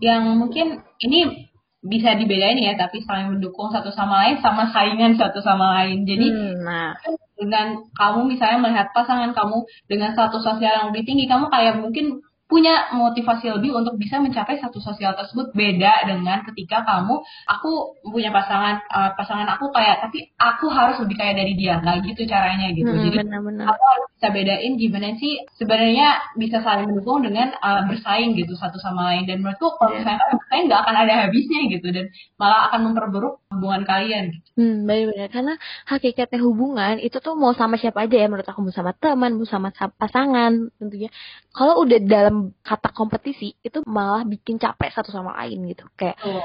Yang 0.00 0.22
mungkin 0.38 0.66
ini 1.02 1.50
bisa 1.84 2.16
dibedain 2.16 2.56
ya, 2.56 2.78
tapi 2.80 3.04
saling 3.04 3.36
mendukung 3.36 3.68
satu 3.68 3.92
sama 3.92 4.24
lain 4.24 4.40
sama 4.40 4.70
saingan 4.72 5.18
satu 5.20 5.42
sama 5.44 5.82
lain. 5.82 6.08
Jadi, 6.08 6.26
hmm, 6.32 6.54
nah. 6.64 6.96
dengan 7.34 7.84
kamu 7.92 8.20
misalnya 8.30 8.58
melihat 8.62 8.88
pasangan 8.94 9.34
kamu 9.34 9.66
dengan 9.90 10.16
satu 10.16 10.40
sosial 10.40 10.72
yang 10.72 10.86
lebih 10.94 11.04
tinggi, 11.04 11.28
kamu 11.28 11.50
kayak 11.52 11.82
mungkin 11.82 12.24
punya 12.54 12.94
motivasi 12.94 13.50
lebih 13.50 13.74
untuk 13.74 13.98
bisa 13.98 14.22
mencapai 14.22 14.62
satu 14.62 14.78
sosial 14.78 15.18
tersebut. 15.18 15.50
Beda 15.50 16.06
dengan 16.06 16.46
ketika 16.46 16.86
kamu 16.86 17.18
aku 17.50 17.98
punya 18.06 18.30
pasangan 18.30 18.78
uh, 18.94 19.10
pasangan 19.18 19.50
aku 19.58 19.74
kayak 19.74 20.06
tapi 20.06 20.30
aku 20.38 20.70
harus 20.70 21.02
lebih 21.02 21.18
kaya 21.18 21.34
dari 21.34 21.58
dia. 21.58 21.82
Nggak 21.82 22.14
gitu 22.14 22.30
caranya 22.30 22.70
gitu. 22.70 22.94
Hmm, 22.94 23.02
jadi 23.10 23.26
benar 23.26 23.42
-benar. 23.42 23.64
aku 23.74 23.82
harus 23.82 24.10
bisa 24.24 24.32
bedain 24.32 24.80
gimana 24.80 25.12
sih 25.20 25.36
sebenarnya 25.60 26.32
bisa 26.40 26.64
saling 26.64 26.88
mendukung 26.88 27.20
dengan 27.20 27.52
uh, 27.60 27.84
bersaing 27.84 28.32
gitu 28.32 28.56
satu 28.56 28.80
sama 28.80 29.12
lain 29.12 29.28
dan 29.28 29.44
menurutku 29.44 29.76
kalau 29.76 29.92
yeah. 29.92 30.00
misalnya 30.00 30.16
kalian 30.24 30.38
bersaing 30.40 30.64
nggak 30.64 30.80
akan 30.80 30.96
ada 30.96 31.12
habisnya 31.28 31.60
gitu 31.68 31.86
dan 31.92 32.04
malah 32.40 32.60
akan 32.72 32.80
memperburuk 32.88 33.34
hubungan 33.52 33.84
kalian 33.84 34.32
gitu. 34.32 34.48
Hmm, 34.56 34.88
benar-benar 34.88 35.28
karena 35.28 35.54
hakikatnya 35.84 36.40
hubungan 36.40 36.94
itu 37.04 37.20
tuh 37.20 37.36
mau 37.36 37.52
sama 37.52 37.76
siapa 37.76 38.08
aja 38.08 38.16
ya 38.16 38.26
menurut 38.32 38.48
aku 38.48 38.64
mau 38.64 38.72
sama 38.72 38.96
teman, 38.96 39.36
mau 39.36 39.44
sama 39.44 39.68
pasangan 39.76 40.72
tentunya. 40.80 41.12
Kalau 41.52 41.84
udah 41.84 42.00
dalam 42.00 42.56
kata 42.64 42.96
kompetisi 42.96 43.60
itu 43.60 43.84
malah 43.84 44.24
bikin 44.24 44.56
capek 44.56 44.88
satu 44.88 45.12
sama 45.12 45.36
lain 45.44 45.68
gitu 45.68 45.84
kayak 46.00 46.16
oh. 46.24 46.40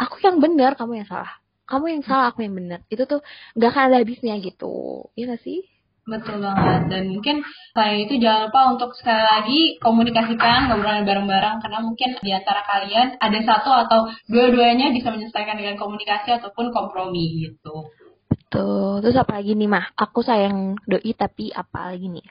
aku 0.00 0.24
yang 0.24 0.40
benar 0.40 0.72
kamu 0.72 1.04
yang 1.04 1.08
salah 1.12 1.36
kamu 1.68 2.00
yang 2.00 2.02
salah 2.02 2.32
aku 2.32 2.42
yang 2.42 2.56
benar 2.56 2.80
itu 2.88 3.04
tuh 3.04 3.20
nggak 3.54 3.70
akan 3.70 3.82
ada 3.92 3.96
habisnya 4.02 4.34
gitu 4.42 5.06
iya 5.14 5.36
gak 5.36 5.42
sih 5.46 5.62
Betul 6.10 6.42
banget 6.42 6.90
dan 6.90 7.02
mungkin 7.06 7.46
selain 7.70 8.02
itu 8.02 8.18
jangan 8.18 8.50
lupa 8.50 8.60
untuk 8.74 8.90
sekali 8.98 9.22
lagi 9.22 9.60
komunikasikan 9.78 10.66
ngobrol 10.66 11.06
bareng-bareng 11.06 11.62
karena 11.62 11.78
mungkin 11.86 12.18
di 12.18 12.34
antara 12.34 12.66
kalian 12.66 13.14
ada 13.22 13.38
satu 13.46 13.70
atau 13.70 14.10
dua-duanya 14.26 14.90
bisa 14.90 15.14
menyelesaikan 15.14 15.54
dengan 15.54 15.78
komunikasi 15.78 16.34
ataupun 16.34 16.74
kompromi 16.74 17.46
gitu. 17.46 17.94
Betul. 18.26 19.06
Terus 19.06 19.16
apa 19.22 19.38
lagi 19.38 19.54
nih 19.54 19.70
mah? 19.70 19.94
Aku 19.94 20.26
sayang 20.26 20.74
doi 20.82 21.14
tapi 21.14 21.54
apa 21.54 21.94
lagi 21.94 22.10
nih? 22.10 22.26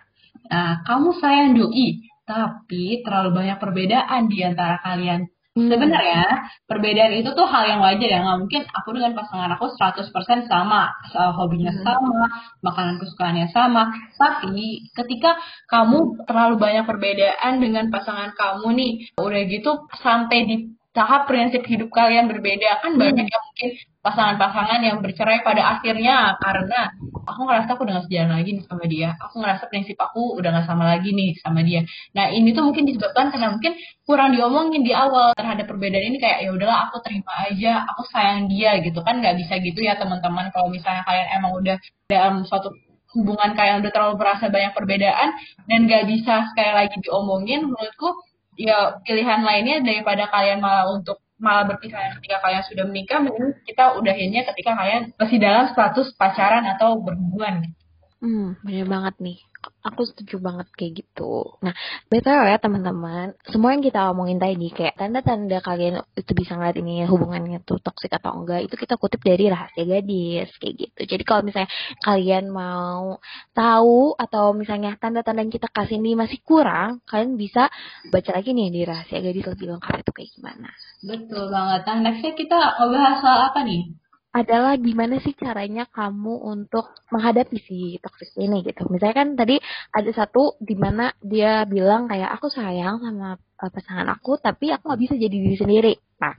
Nah, 0.52 0.84
kamu 0.84 1.16
sayang 1.16 1.56
doi 1.56 2.04
tapi 2.28 3.00
terlalu 3.02 3.32
banyak 3.32 3.58
perbedaan 3.64 4.28
di 4.28 4.44
antara 4.44 4.84
kalian. 4.84 5.32
Hmm. 5.60 5.68
Sebenarnya 5.68 6.24
perbedaan 6.64 7.12
itu 7.20 7.36
tuh 7.36 7.44
hal 7.44 7.68
yang 7.68 7.84
wajar 7.84 8.08
ya, 8.08 8.24
nggak 8.24 8.40
mungkin 8.40 8.62
aku 8.72 8.90
dengan 8.96 9.12
pasangan 9.12 9.52
aku 9.60 9.76
100% 9.76 10.48
sama, 10.48 10.88
hobinya 11.36 11.76
hmm. 11.76 11.84
sama, 11.84 12.24
makanan 12.64 12.96
kesukaannya 13.04 13.52
sama. 13.52 13.92
Tapi 14.16 14.88
ketika 14.96 15.36
kamu 15.68 16.24
terlalu 16.24 16.56
banyak 16.56 16.88
perbedaan 16.88 17.60
dengan 17.60 17.92
pasangan 17.92 18.32
kamu 18.40 18.68
nih, 18.80 18.92
udah 19.20 19.42
gitu 19.52 19.72
sampai 20.00 20.48
di 20.48 20.56
tahap 20.96 21.30
prinsip 21.30 21.62
hidup 21.70 21.94
kalian 21.94 22.26
berbeda 22.26 22.82
kan 22.82 22.96
hmm. 22.96 23.02
banyak 23.04 23.28
yang 23.28 23.44
mungkin 23.46 23.70
pasangan-pasangan 24.00 24.80
yang 24.80 24.98
bercerai 25.04 25.44
pada 25.44 25.76
akhirnya 25.76 26.40
karena 26.40 26.96
aku 27.28 27.40
ngerasa 27.44 27.70
aku 27.76 27.84
udah 27.84 27.94
gak 28.00 28.06
sejalan 28.08 28.32
lagi 28.40 28.50
nih 28.56 28.66
sama 28.66 28.86
dia. 28.88 29.10
Aku 29.20 29.36
ngerasa 29.44 29.64
prinsip 29.68 29.98
aku 30.00 30.40
udah 30.40 30.50
gak 30.56 30.68
sama 30.72 30.84
lagi 30.88 31.12
nih 31.12 31.36
sama 31.44 31.60
dia. 31.68 31.84
Nah 32.16 32.32
ini 32.32 32.56
tuh 32.56 32.64
mungkin 32.64 32.88
disebabkan 32.88 33.30
karena 33.36 33.52
mungkin 33.52 33.76
kurang 34.08 34.32
diomongin 34.32 34.88
di 34.88 34.96
awal 34.96 35.36
terhadap 35.36 35.68
perbedaan 35.68 36.16
ini 36.16 36.18
kayak 36.18 36.48
ya 36.48 36.50
udahlah 36.56 36.90
aku 36.90 37.04
terima 37.04 37.34
aja 37.44 37.84
aku 37.92 38.08
sayang 38.08 38.48
dia 38.48 38.80
gitu 38.80 39.04
kan. 39.04 39.20
Nggak 39.20 39.36
bisa 39.36 39.54
gitu 39.60 39.80
ya 39.84 40.00
teman-teman. 40.00 40.48
Kalau 40.56 40.72
misalnya 40.72 41.04
kalian 41.04 41.28
emang 41.36 41.52
udah 41.60 41.76
dalam 42.08 42.48
suatu 42.48 42.72
hubungan 43.14 43.58
kalian 43.58 43.82
udah 43.82 43.92
terlalu 43.92 44.16
merasa 44.22 44.54
banyak 44.54 44.74
perbedaan 44.78 45.34
dan 45.66 45.90
gak 45.90 46.06
bisa 46.06 46.46
sekali 46.54 46.72
lagi 46.78 46.98
diomongin 47.02 47.66
menurutku 47.66 48.22
ya 48.54 49.02
pilihan 49.02 49.42
lainnya 49.42 49.82
daripada 49.82 50.30
kalian 50.30 50.62
malah 50.62 50.94
untuk 50.94 51.18
malah 51.40 51.66
berpisah 51.66 52.20
ketika 52.20 52.44
kalian 52.44 52.64
sudah 52.68 52.86
menikah, 52.86 53.20
mungkin 53.24 53.56
kita 53.64 53.96
udahinnya 53.96 54.44
ketika 54.54 54.76
kalian 54.76 55.16
masih 55.16 55.38
dalam 55.40 55.72
status 55.72 56.12
pacaran 56.20 56.68
atau 56.68 57.00
berhubungan. 57.00 57.74
Hmm, 58.20 58.60
bener 58.62 58.86
banget 58.86 59.16
nih 59.24 59.40
aku 59.80 60.02
setuju 60.08 60.40
banget 60.40 60.68
kayak 60.76 61.04
gitu. 61.04 61.56
Nah, 61.64 61.76
betul 62.12 62.36
ya 62.48 62.60
teman-teman, 62.60 63.36
semua 63.48 63.76
yang 63.76 63.84
kita 63.84 64.12
omongin 64.12 64.40
tadi 64.40 64.68
kayak 64.72 64.96
tanda-tanda 65.00 65.60
kalian 65.64 66.04
itu 66.16 66.32
bisa 66.36 66.56
ngeliat 66.56 66.78
ini 66.80 67.04
hubungannya 67.08 67.64
tuh 67.64 67.80
toksik 67.80 68.12
atau 68.12 68.40
enggak, 68.40 68.68
itu 68.68 68.76
kita 68.76 68.96
kutip 69.00 69.24
dari 69.24 69.48
rahasia 69.52 69.84
gadis 69.84 70.52
kayak 70.60 70.76
gitu. 70.80 71.00
Jadi 71.16 71.24
kalau 71.28 71.42
misalnya 71.48 71.72
kalian 72.04 72.46
mau 72.52 73.20
tahu 73.56 74.16
atau 74.16 74.52
misalnya 74.56 74.96
tanda-tanda 75.00 75.44
yang 75.44 75.54
kita 75.54 75.68
kasih 75.72 76.00
ini 76.00 76.16
masih 76.16 76.40
kurang, 76.44 77.04
kalian 77.08 77.36
bisa 77.40 77.72
baca 78.12 78.32
lagi 78.36 78.52
nih 78.56 78.68
di 78.72 78.82
rahasia 78.88 79.20
gadis 79.24 79.48
lebih 79.48 79.76
lengkap 79.76 80.04
itu 80.04 80.12
kayak 80.16 80.32
gimana. 80.36 80.70
Betul 81.00 81.48
banget. 81.52 81.82
Nah, 81.88 81.98
nextnya 82.04 82.32
kita 82.36 82.58
ngobrol 82.76 83.16
soal 83.24 83.40
apa 83.52 83.64
nih? 83.64 84.00
adalah 84.30 84.78
gimana 84.78 85.18
sih 85.26 85.34
caranya 85.34 85.90
kamu 85.90 86.38
untuk 86.46 86.94
menghadapi 87.10 87.58
si 87.58 87.98
toxic 87.98 88.30
ini 88.38 88.62
gitu. 88.62 88.86
Misalnya 88.86 89.16
kan 89.26 89.30
tadi 89.34 89.58
ada 89.90 90.12
satu 90.14 90.54
di 90.62 90.78
mana 90.78 91.10
dia 91.18 91.66
bilang 91.66 92.06
kayak 92.06 92.30
aku 92.38 92.54
sayang 92.54 93.02
sama 93.02 93.42
uh, 93.42 93.70
pasangan 93.74 94.06
aku 94.14 94.38
tapi 94.38 94.70
aku 94.70 94.86
nggak 94.86 95.02
bisa 95.02 95.16
jadi 95.18 95.34
diri 95.34 95.58
sendiri. 95.58 95.94
Nah, 96.20 96.36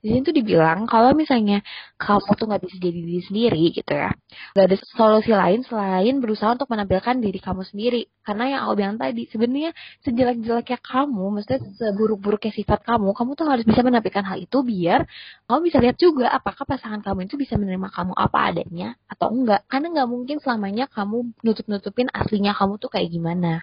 di 0.00 0.08
sini 0.08 0.24
tuh 0.24 0.32
dibilang 0.32 0.88
kalau 0.88 1.12
misalnya 1.12 1.60
kamu 2.00 2.32
tuh 2.32 2.46
nggak 2.48 2.62
bisa 2.64 2.76
jadi 2.80 2.98
diri 3.04 3.20
sendiri 3.20 3.62
gitu 3.76 3.92
ya, 3.92 4.10
nggak 4.56 4.64
ada 4.64 4.76
solusi 4.96 5.32
lain 5.36 5.60
selain 5.68 6.16
berusaha 6.16 6.56
untuk 6.56 6.72
menampilkan 6.72 7.20
diri 7.20 7.36
kamu 7.36 7.60
sendiri. 7.68 8.08
Karena 8.24 8.44
yang 8.56 8.60
aku 8.64 8.74
bilang 8.80 8.96
tadi, 8.96 9.28
sebenarnya 9.28 9.76
sejelek-jeleknya 10.00 10.78
kamu, 10.80 11.24
maksudnya 11.28 11.60
seburuk-buruknya 11.76 12.52
sifat 12.56 12.80
kamu, 12.88 13.12
kamu 13.12 13.30
tuh 13.36 13.46
harus 13.52 13.64
bisa 13.68 13.80
menampilkan 13.84 14.24
hal 14.24 14.38
itu 14.40 14.58
biar 14.64 15.04
kamu 15.44 15.60
bisa 15.68 15.78
lihat 15.84 15.96
juga 16.00 16.32
apakah 16.32 16.64
pasangan 16.64 17.04
kamu 17.04 17.28
itu 17.28 17.36
bisa 17.36 17.60
menerima 17.60 17.88
kamu 17.92 18.16
apa 18.16 18.38
adanya 18.48 18.96
atau 19.12 19.28
enggak. 19.28 19.60
Karena 19.68 19.92
nggak 19.92 20.08
mungkin 20.08 20.36
selamanya 20.40 20.88
kamu 20.88 21.36
nutup-nutupin 21.44 22.08
aslinya 22.16 22.56
kamu 22.56 22.80
tuh 22.80 22.88
kayak 22.88 23.12
gimana. 23.12 23.60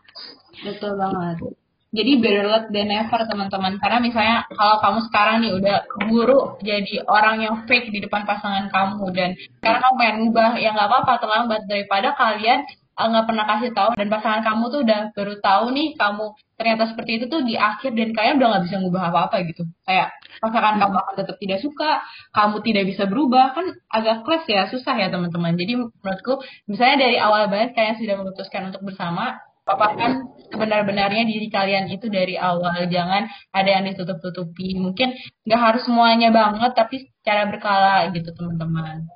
Betul 0.62 0.94
banget. 0.94 1.42
Gitu. 1.42 1.65
Jadi 1.96 2.12
better 2.20 2.46
late 2.52 2.68
than 2.75 2.92
never 2.92 3.22
teman-teman. 3.24 3.80
Karena 3.80 3.98
misalnya 4.04 4.38
kalau 4.52 4.84
kamu 4.84 5.00
sekarang 5.08 5.36
nih 5.40 5.52
udah 5.56 5.78
buru 6.12 6.60
jadi 6.60 7.08
orang 7.08 7.40
yang 7.40 7.56
fake 7.64 7.88
di 7.96 8.04
depan 8.04 8.28
pasangan 8.28 8.68
kamu 8.68 9.16
dan 9.16 9.30
sekarang 9.64 9.80
kamu 9.80 9.96
pengen 9.96 10.18
ubah 10.28 10.52
ya 10.60 10.75
nggak 10.75 10.88
apa-apa 10.92 11.14
terlambat. 11.24 11.62
Daripada 11.72 12.12
kalian 12.20 12.68
eh, 12.68 13.08
nggak 13.08 13.25
pernah 13.32 13.46
kasih 13.48 13.72
tahu 13.72 13.90
dan 13.96 14.08
pasangan 14.12 14.42
kamu 14.44 14.64
tuh 14.68 14.80
udah 14.84 15.00
baru 15.16 15.36
tahu 15.40 15.66
nih 15.72 15.88
kamu 15.96 16.25
ternyata 16.56 16.84
seperti 16.92 17.12
itu 17.20 17.25
tuh 17.28 17.44
di 17.44 17.56
akhir 17.60 17.92
dan 17.92 18.10
kalian 18.16 18.36
udah 18.40 18.48
nggak 18.52 18.64
bisa 18.68 18.75
ngubah 18.84 19.04
apa-apa 19.16 19.36
gitu. 19.48 19.64
Kayak 19.88 20.12
pasangan 20.44 20.75
kamu 20.84 20.96
akan 21.00 21.14
tetap 21.16 21.36
tidak 21.40 21.60
suka 21.64 22.04
kamu 22.36 22.56
tidak 22.60 22.84
bisa 22.92 23.04
berubah 23.08 23.56
kan 23.56 23.66
agak 23.88 24.28
kelas 24.28 24.44
ya 24.52 24.62
susah 24.68 24.96
ya 25.00 25.08
teman-teman. 25.08 25.56
Jadi 25.56 25.80
menurutku 25.80 26.44
misalnya 26.68 27.08
dari 27.08 27.18
awal 27.24 27.48
banget 27.48 27.72
kalian 27.72 27.96
sudah 28.04 28.16
memutuskan 28.20 28.68
untuk 28.68 28.84
bersama 28.84 29.40
paparkan 29.66 30.30
sebenar-benarnya 30.54 31.26
diri 31.26 31.50
kalian 31.50 31.90
itu 31.90 32.08
dari 32.08 32.38
awal. 32.38 32.86
Jangan 32.88 33.28
ada 33.52 33.70
yang 33.70 33.84
ditutup-tutupi. 33.90 34.78
Mungkin 34.78 35.18
nggak 35.44 35.62
harus 35.62 35.82
semuanya 35.90 36.30
banget 36.30 36.72
tapi 36.78 37.10
secara 37.20 37.50
berkala 37.50 38.14
gitu 38.14 38.30
teman-teman. 38.32 39.10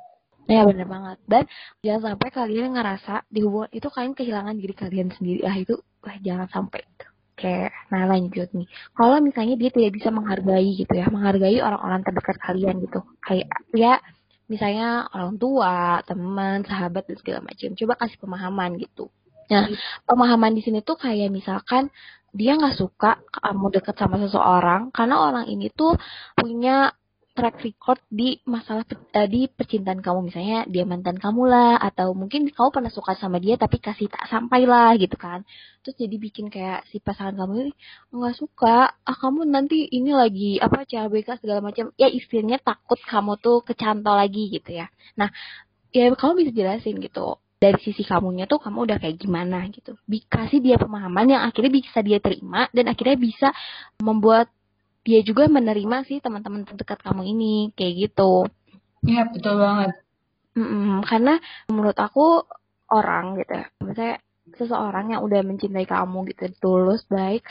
Ya 0.50 0.65
benar 0.65 0.89
banget. 0.89 1.18
Dan 1.29 1.44
jangan 1.86 2.01
sampai 2.18 2.29
kalian 2.34 2.74
ngerasa 2.74 3.29
di 3.29 3.39
hubungan 3.46 3.70
itu 3.70 3.88
kalian 3.94 4.13
kehilangan 4.18 4.56
diri 4.58 4.74
kalian 4.74 5.10
sendiri. 5.13 5.46
Ah 5.46 5.53
itu 5.53 5.77
wah 6.01 6.18
jangan 6.25 6.50
sampai. 6.50 6.82
Kayak 7.39 7.72
nah 7.94 8.03
lanjut 8.10 8.50
nih. 8.51 8.68
Kalau 8.98 9.22
misalnya 9.24 9.56
dia 9.56 9.70
tidak 9.72 9.96
bisa 9.96 10.10
menghargai 10.12 10.75
gitu 10.75 10.91
ya 10.91 11.08
menghargai 11.08 11.62
orang-orang 11.62 12.01
terdekat 12.03 12.36
kalian 12.41 12.84
gitu. 12.84 13.00
Kayak 13.22 13.48
ya 13.72 14.01
misalnya 14.50 15.06
orang 15.13 15.38
tua 15.38 16.01
teman 16.03 16.65
sahabat 16.65 17.06
dan 17.06 17.15
segala 17.22 17.39
macam. 17.46 17.70
Coba 17.77 17.94
kasih 18.01 18.18
pemahaman 18.18 18.82
gitu 18.82 19.13
Nah, 19.50 19.65
pemahaman 20.06 20.53
di 20.53 20.62
sini 20.62 20.79
tuh 20.86 20.98
kayak 21.00 21.34
misalkan 21.34 21.89
dia 22.29 22.53
nggak 22.53 22.77
suka 22.77 23.18
kamu 23.34 23.65
deket 23.74 23.96
sama 23.98 24.22
seseorang 24.22 24.94
karena 24.94 25.15
orang 25.18 25.46
ini 25.50 25.74
tuh 25.74 25.98
punya 26.38 26.94
track 27.39 27.63
record 27.63 28.03
di 28.12 28.36
masalah 28.44 28.84
uh, 28.84 29.27
di 29.32 29.48
percintaan 29.48 30.03
kamu. 30.03 30.27
Misalnya 30.27 30.68
dia 30.68 30.84
mantan 30.84 31.15
kamu 31.15 31.41
lah 31.48 31.79
atau 31.79 32.12
mungkin 32.12 32.51
kamu 32.51 32.70
pernah 32.75 32.91
suka 32.91 33.15
sama 33.15 33.39
dia 33.39 33.56
tapi 33.56 33.79
kasih 33.79 34.12
tak 34.12 34.27
sampai 34.27 34.68
lah 34.68 34.91
gitu 35.00 35.15
kan. 35.15 35.48
Terus 35.82 35.96
jadi 35.96 36.15
bikin 36.20 36.51
kayak 36.51 36.84
si 36.91 37.00
pasangan 37.00 37.39
kamu 37.39 37.53
ini 37.70 37.74
nggak 38.12 38.36
suka 38.36 38.91
ah 38.91 39.18
kamu 39.18 39.48
nanti 39.48 39.88
ini 39.88 40.12
lagi 40.12 40.60
apa 40.60 40.84
CLBK 40.84 41.39
segala 41.39 41.63
macam. 41.63 41.96
Ya 41.96 42.12
istilahnya 42.12 42.60
takut 42.60 43.00
kamu 43.08 43.39
tuh 43.39 43.63
kecantol 43.63 44.20
lagi 44.20 44.51
gitu 44.51 44.75
ya. 44.75 44.91
Nah 45.15 45.32
ya 45.96 46.12
kamu 46.13 46.46
bisa 46.46 46.51
jelasin 46.53 47.00
gitu 47.00 47.39
dari 47.59 47.75
sisi 47.83 48.07
kamunya 48.07 48.47
tuh 48.47 48.63
kamu 48.63 48.87
udah 48.87 48.97
kayak 49.03 49.19
gimana 49.19 49.67
gitu. 49.67 49.99
Kasih 50.31 50.63
dia 50.63 50.79
pemahaman 50.79 51.27
yang 51.27 51.43
akhirnya 51.43 51.71
bisa 51.75 51.99
dia 51.99 52.23
terima 52.23 52.71
dan 52.71 52.87
akhirnya 52.87 53.19
bisa 53.19 53.47
membuat 53.99 54.47
dia 55.03 55.19
juga 55.21 55.51
menerima 55.51 56.07
sih 56.07 56.23
teman-teman 56.23 56.63
terdekat 56.63 57.03
kamu 57.03 57.27
ini 57.35 57.53
kayak 57.75 58.09
gitu. 58.09 58.47
Iya 59.03 59.27
betul 59.27 59.59
banget. 59.59 59.91
Mm-mm, 60.55 61.03
karena 61.03 61.39
menurut 61.71 61.95
aku 61.99 62.43
orang 62.89 63.37
gitu, 63.37 63.53
ya, 63.53 63.67
misalnya 63.79 64.17
seseorang 64.49 65.13
yang 65.13 65.21
udah 65.21 65.45
mencintai 65.45 65.85
kamu 65.85 66.25
gitu 66.33 66.49
tulus 66.57 67.05
baik, 67.05 67.45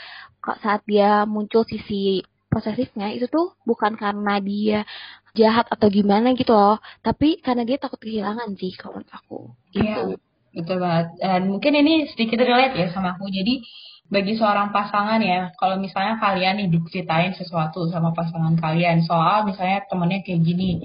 saat 0.61 0.83
dia 0.83 1.23
muncul 1.23 1.63
sisi 1.63 2.21
posesifnya 2.49 3.13
itu 3.13 3.29
tuh 3.29 3.53
bukan 3.63 3.93
karena 3.93 4.41
dia 4.41 4.83
jahat 5.37 5.69
atau 5.69 5.87
gimana 5.87 6.33
gitu 6.33 6.51
loh 6.51 6.81
tapi 7.05 7.37
karena 7.45 7.61
dia 7.61 7.77
takut 7.77 8.01
kehilangan 8.01 8.57
sih 8.57 8.73
kalau 8.73 8.99
aku 9.05 9.38
iya, 9.75 9.95
betul 10.55 10.77
banget. 10.81 11.07
Dan 11.21 11.41
mungkin 11.49 11.73
ini 11.77 12.09
sedikit 12.13 12.41
relate 12.41 12.75
ya 12.77 12.87
sama 12.93 13.17
aku. 13.17 13.29
Jadi 13.29 13.61
bagi 14.09 14.33
seorang 14.33 14.73
pasangan 14.73 15.21
ya 15.21 15.53
kalau 15.53 15.77
misalnya 15.77 16.17
kalian 16.17 16.65
nih 16.65 16.67
diceritain 16.73 17.37
sesuatu 17.37 17.85
sama 17.93 18.09
pasangan 18.09 18.57
kalian 18.57 19.05
soal 19.05 19.45
misalnya 19.45 19.85
temennya 19.85 20.25
kayak 20.25 20.41
gini 20.41 20.81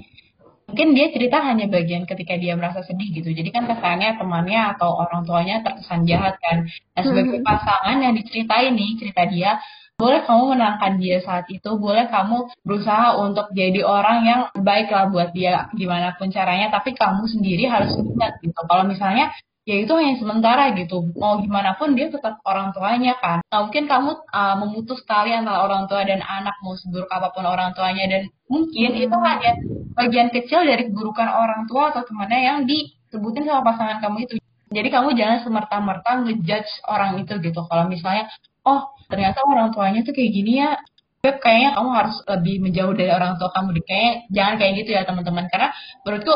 mungkin 0.69 0.97
dia 0.97 1.07
cerita 1.13 1.41
hanya 1.41 1.65
bagian 1.69 2.09
ketika 2.09 2.35
dia 2.35 2.57
merasa 2.57 2.81
sedih 2.81 3.13
gitu. 3.13 3.29
Jadi 3.29 3.53
kan 3.53 3.69
kesannya 3.69 4.17
temannya 4.17 4.75
atau 4.75 4.97
orang 4.97 5.23
tuanya 5.23 5.61
terkesan 5.61 6.09
jahat 6.09 6.35
kan. 6.41 6.65
Nah 6.97 7.01
sebagai 7.05 7.39
hmm. 7.39 7.45
pasangan 7.45 7.97
yang 8.01 8.13
diceritain 8.17 8.73
nih 8.73 8.91
cerita 8.97 9.23
dia 9.29 9.61
boleh 9.95 10.27
kamu 10.27 10.59
menangkan 10.59 10.99
dia 10.99 11.23
saat 11.23 11.47
itu, 11.47 11.69
boleh 11.79 12.11
kamu 12.11 12.51
berusaha 12.67 13.15
untuk 13.15 13.47
jadi 13.55 13.79
orang 13.87 14.17
yang 14.27 14.41
baik 14.51 14.91
lah 14.91 15.07
buat 15.07 15.31
dia 15.31 15.71
gimana 15.71 16.15
pun 16.19 16.27
caranya, 16.31 16.67
tapi 16.67 16.91
kamu 16.91 17.23
sendiri 17.31 17.63
harus 17.67 17.95
ingat 17.95 18.43
gitu. 18.43 18.59
Kalau 18.67 18.83
misalnya 18.83 19.31
ya 19.65 19.75
itu 19.81 19.91
hanya 19.97 20.15
sementara 20.21 20.71
gitu. 20.77 21.09
Mau 21.17 21.41
gimana 21.41 21.73
pun 21.75 21.97
dia 21.97 22.07
tetap 22.07 22.39
orang 22.45 22.71
tuanya 22.71 23.17
kan. 23.17 23.41
Nah, 23.49 23.65
mungkin 23.65 23.89
kamu 23.89 24.11
uh, 24.29 24.55
memutus 24.61 25.01
tali 25.09 25.33
antara 25.33 25.65
orang 25.65 25.89
tua 25.89 26.05
dan 26.05 26.21
anak 26.21 26.55
mau 26.61 26.77
seburuk 26.77 27.09
apa 27.09 27.33
pun 27.33 27.43
orang 27.49 27.73
tuanya 27.73 28.05
dan 28.05 28.21
mungkin 28.45 28.91
itu 28.93 29.17
hanya 29.17 29.51
bagian 29.97 30.29
kecil 30.29 30.61
dari 30.63 30.85
keburukan 30.91 31.27
orang 31.27 31.65
tua 31.65 31.89
atau 31.91 32.05
temannya 32.05 32.39
yang 32.45 32.57
disebutin 32.69 33.49
sama 33.49 33.65
pasangan 33.65 33.97
kamu 33.99 34.29
itu. 34.29 34.33
Jadi 34.69 34.87
kamu 34.93 35.17
jangan 35.17 35.39
semerta-merta 35.41 36.11
ngejudge 36.25 36.71
orang 36.85 37.21
itu 37.21 37.33
gitu. 37.41 37.61
Kalau 37.65 37.85
misalnya 37.89 38.29
oh 38.65 38.94
ternyata 39.11 39.39
orang 39.45 39.69
tuanya 39.73 40.01
tuh 40.01 40.13
kayak 40.13 40.31
gini 40.31 40.61
ya 40.61 40.79
Beb, 41.25 41.41
kayaknya 41.41 41.73
kamu 41.73 41.89
harus 41.89 42.21
lebih 42.29 42.55
menjauh 42.61 42.93
dari 42.93 43.09
orang 43.09 43.41
tua 43.41 43.49
kamu 43.49 43.81
deh. 43.81 43.83
Kayaknya 43.89 44.13
jangan 44.29 44.53
kayak 44.61 44.73
gitu 44.77 44.89
ya 44.93 45.01
teman-teman. 45.09 45.45
Karena 45.49 45.73
menurutku 46.05 46.33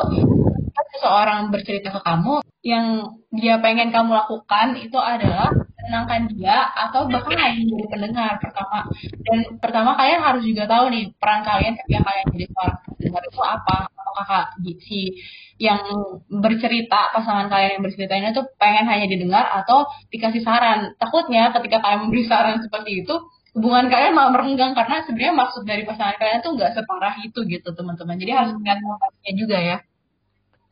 seseorang 0.98 1.54
bercerita 1.54 1.94
ke 1.94 2.02
kamu 2.02 2.42
yang 2.66 2.86
dia 3.30 3.62
pengen 3.62 3.94
kamu 3.94 4.18
lakukan 4.18 4.82
itu 4.82 4.98
adalah 4.98 5.54
menenangkan 5.54 6.34
dia 6.34 6.74
atau 6.74 7.06
bahkan 7.06 7.38
hanya 7.38 7.62
jadi 7.70 7.86
pendengar 7.86 8.42
pertama. 8.42 8.90
Dan 9.22 9.38
pertama 9.62 9.94
kalian 9.94 10.22
harus 10.26 10.42
juga 10.42 10.66
tahu 10.66 10.90
nih 10.90 11.14
peran 11.22 11.46
kalian 11.46 11.74
ketika 11.78 12.00
kalian 12.10 12.26
jadi 12.34 12.46
seorang 12.50 12.78
pendengar 12.98 13.24
itu 13.30 13.42
apa. 13.46 13.78
Apakah 14.20 14.52
si 14.84 15.16
yang 15.56 15.80
bercerita 16.28 17.16
pasangan 17.16 17.48
kalian 17.48 17.80
yang 17.80 17.84
bercerita 17.88 18.14
ini 18.20 18.36
tuh 18.36 18.52
pengen 18.60 18.84
hanya 18.88 19.08
didengar 19.08 19.48
atau 19.64 19.88
dikasih 20.12 20.44
saran. 20.44 20.92
Takutnya 21.00 21.56
ketika 21.56 21.80
kalian 21.80 22.08
memberi 22.08 22.28
saran 22.28 22.60
seperti 22.60 23.08
itu 23.08 23.16
hubungan 23.56 23.88
kalian 23.88 24.14
malah 24.14 24.32
merenggang 24.36 24.78
karena 24.78 25.02
sebenarnya 25.08 25.34
maksud 25.34 25.64
dari 25.66 25.82
pasangan 25.88 26.16
kalian 26.22 26.40
tuh 26.46 26.54
nggak 26.54 26.72
separah 26.78 27.18
itu 27.26 27.40
gitu 27.50 27.70
teman-teman 27.74 28.16
jadi 28.22 28.32
harus 28.38 28.54
lihat 28.62 28.78
motivasinya 28.78 29.34
juga 29.34 29.58
ya 29.58 29.78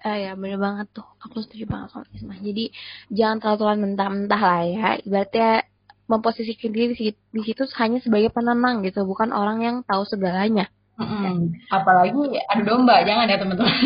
Eh 0.05 0.29
ya 0.29 0.37
bener 0.37 0.61
banget 0.61 0.93
tuh. 0.93 1.07
Aku 1.25 1.41
setuju 1.41 1.65
banget 1.65 1.89
sama 1.89 2.05
Isma. 2.13 2.37
Jadi 2.37 2.69
jangan 3.09 3.41
terlalu 3.41 3.57
terlalu 3.57 3.79
mentah-mentah 3.81 4.41
lah 4.45 4.61
ya. 4.61 4.87
Ibaratnya 5.01 5.49
memposisikan 6.05 6.69
diri 6.69 6.93
di, 6.93 7.17
di 7.17 7.41
situ 7.41 7.65
hanya 7.81 7.97
sebagai 8.05 8.29
penenang 8.29 8.85
gitu, 8.85 9.03
bukan 9.09 9.33
orang 9.33 9.65
yang 9.65 9.75
tahu 9.83 10.05
segalanya. 10.05 10.69
Mm-mm. 10.97 11.53
Apalagi 11.69 12.41
adu 12.49 12.63
domba, 12.65 13.05
jangan 13.05 13.29
ya 13.29 13.37
teman-teman. 13.37 13.77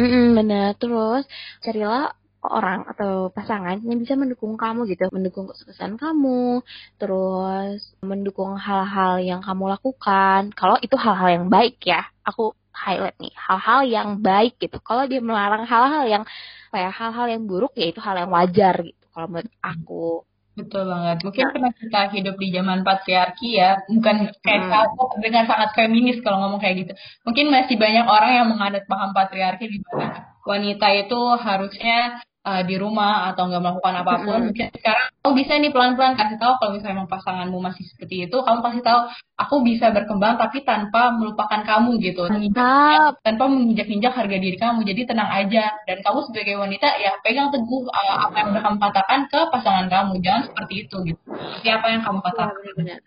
Mm 0.00 0.26
bener. 0.40 0.72
Terus 0.80 1.28
carilah 1.60 2.16
orang 2.42 2.88
atau 2.90 3.30
pasangan 3.30 3.78
yang 3.86 4.02
bisa 4.02 4.18
mendukung 4.18 4.58
kamu 4.58 4.88
gitu, 4.90 5.06
mendukung 5.14 5.46
kesuksesan 5.46 5.94
kamu, 5.94 6.64
terus 6.98 7.94
mendukung 8.02 8.58
hal-hal 8.58 9.22
yang 9.22 9.40
kamu 9.44 9.70
lakukan. 9.70 10.50
Kalau 10.56 10.76
itu 10.82 10.96
hal-hal 10.98 11.28
yang 11.38 11.46
baik 11.52 11.78
ya, 11.86 12.02
aku 12.26 12.56
highlight 12.72 13.14
nih 13.22 13.30
hal-hal 13.36 13.80
yang 13.86 14.08
baik 14.24 14.58
gitu. 14.58 14.80
Kalau 14.82 15.04
dia 15.06 15.20
melarang 15.22 15.68
hal-hal 15.68 16.04
yang 16.08 16.24
kayak 16.72 16.92
hal-hal 16.96 17.26
yang 17.30 17.42
buruk 17.46 17.76
ya 17.78 17.92
itu 17.92 18.00
hal 18.02 18.16
yang 18.16 18.30
wajar 18.32 18.74
gitu. 18.82 19.04
Kalau 19.12 19.28
menurut 19.28 19.54
aku. 19.62 20.24
Betul 20.52 20.84
banget. 20.84 21.24
Mungkin 21.24 21.44
karena 21.48 21.70
kita 21.72 22.00
hidup 22.12 22.36
di 22.36 22.48
zaman 22.52 22.84
patriarki 22.84 23.56
ya, 23.56 23.80
bukan 23.88 24.28
kayak 24.44 24.68
hmm. 24.68 25.20
dengan 25.24 25.48
sangat 25.48 25.72
feminis 25.72 26.20
kalau 26.20 26.44
ngomong 26.44 26.60
kayak 26.60 26.84
gitu. 26.84 26.92
Mungkin 27.24 27.48
masih 27.48 27.80
banyak 27.80 28.04
orang 28.04 28.32
yang 28.36 28.48
menganut 28.52 28.84
paham 28.84 29.16
patriarki 29.16 29.64
di 29.72 29.78
mana 29.80 30.36
wanita 30.44 30.88
itu 30.92 31.20
harusnya 31.40 32.20
uh, 32.42 32.62
di 32.66 32.74
rumah 32.78 33.32
atau 33.32 33.48
nggak 33.48 33.62
melakukan 33.62 33.94
apa 34.02 34.14
pun 34.26 34.40
mm 34.42 34.52
-hmm. 34.52 34.70
sekarang 34.74 35.06
kamu 35.22 35.34
bisa 35.38 35.52
nih 35.58 35.70
pelan-pelan 35.70 36.14
kasih 36.18 36.38
tahu 36.38 36.52
kalau 36.58 36.70
misalnya 36.74 36.94
emang 36.98 37.10
pasanganmu 37.10 37.58
masih 37.62 37.84
seperti 37.94 38.14
itu 38.26 38.36
kamu 38.42 38.58
kasih 38.60 38.82
tahu 38.82 39.00
aku 39.38 39.54
bisa 39.62 39.86
berkembang 39.94 40.34
tapi 40.38 40.58
tanpa 40.66 41.14
melupakan 41.14 41.62
kamu 41.62 41.90
gitu 42.02 42.26
Mantap. 42.26 43.22
tanpa 43.22 43.44
menginjak-injak 43.46 44.12
harga 44.12 44.36
diri 44.38 44.58
kamu 44.58 44.78
jadi 44.82 45.00
tenang 45.06 45.30
aja 45.30 45.64
dan 45.86 45.98
kamu 46.02 46.18
sebagai 46.30 46.54
wanita 46.58 46.88
ya 46.98 47.12
pegang 47.22 47.54
teguh 47.54 47.86
uh, 47.86 48.16
apa 48.28 48.36
yang 48.42 48.48
udah 48.54 48.62
kamu 48.62 48.78
katakan 48.82 49.20
ke 49.30 49.40
pasangan 49.54 49.86
kamu 49.86 50.12
jangan 50.20 50.42
seperti 50.50 50.74
itu 50.86 50.96
gitu 51.06 51.22
siapa 51.62 51.86
yang 51.90 52.02
kamu 52.02 52.18
katakan 52.20 52.58
ya, 52.62 52.74
benar. 52.76 53.00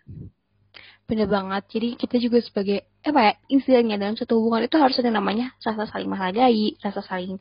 Bener 1.06 1.30
banget. 1.30 1.62
Jadi 1.70 1.88
kita 1.94 2.18
juga 2.18 2.42
sebagai 2.42 2.82
apa 3.06 3.20
ya 3.22 3.32
istilahnya 3.46 3.94
dalam 3.94 4.18
satu 4.18 4.42
hubungan 4.42 4.66
itu 4.66 4.74
harus 4.74 4.98
ada 4.98 5.14
namanya 5.14 5.54
rasa 5.62 5.86
saling 5.86 6.10
menghargai, 6.10 6.74
rasa 6.82 6.98
saling 7.06 7.38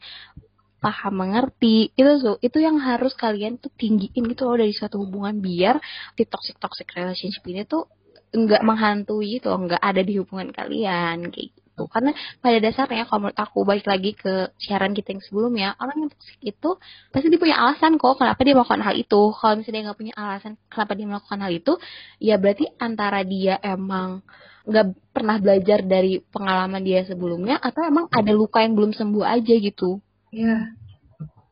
paham 0.86 1.14
mengerti. 1.26 1.90
Itu 1.98 2.12
tuh 2.22 2.38
itu 2.46 2.58
yang 2.62 2.78
harus 2.78 3.18
kalian 3.18 3.58
tuh 3.58 3.74
tinggiin 3.74 4.24
gitu 4.30 4.46
loh 4.46 4.58
dari 4.62 4.70
suatu 4.70 5.02
hubungan 5.02 5.42
biar 5.42 5.82
di 6.14 6.24
toxic 6.30 6.62
toxic 6.62 6.86
relationship 6.94 7.42
ini 7.50 7.66
tuh 7.66 7.90
nggak 8.30 8.62
menghantui 8.62 9.42
itu 9.42 9.50
nggak 9.50 9.82
ada 9.82 10.02
di 10.06 10.14
hubungan 10.22 10.54
kalian 10.54 11.34
kayak 11.34 11.50
gitu. 11.58 11.84
Karena 11.90 12.12
pada 12.38 12.58
dasarnya 12.62 13.10
kalau 13.10 13.28
menurut 13.28 13.40
aku 13.42 13.58
balik 13.66 13.88
lagi 13.90 14.14
ke 14.14 14.54
siaran 14.62 14.94
kita 14.94 15.18
yang 15.18 15.24
sebelumnya 15.26 15.68
orang 15.82 16.06
yang 16.06 16.10
toxic 16.14 16.40
itu 16.46 16.70
pasti 17.10 17.28
dia 17.34 17.42
punya 17.42 17.58
alasan 17.58 17.98
kok 17.98 18.16
kenapa 18.22 18.40
dia 18.46 18.54
melakukan 18.54 18.84
hal 18.86 18.96
itu. 18.96 19.22
Kalau 19.34 19.54
misalnya 19.58 19.74
dia 19.74 19.86
nggak 19.90 20.00
punya 20.00 20.14
alasan 20.14 20.52
kenapa 20.70 20.92
dia 20.94 21.08
melakukan 21.10 21.40
hal 21.42 21.52
itu 21.52 21.74
ya 22.22 22.36
berarti 22.38 22.66
antara 22.78 23.20
dia 23.26 23.58
emang 23.66 24.22
nggak 24.66 24.86
pernah 25.14 25.38
belajar 25.38 25.80
dari 25.86 26.20
pengalaman 26.34 26.82
dia 26.82 27.06
sebelumnya 27.06 27.62
atau 27.62 27.86
emang 27.86 28.10
ada 28.10 28.34
luka 28.34 28.66
yang 28.66 28.74
belum 28.74 28.98
sembuh 28.98 29.22
aja 29.22 29.54
gitu 29.62 30.02
Iya. 30.32 30.74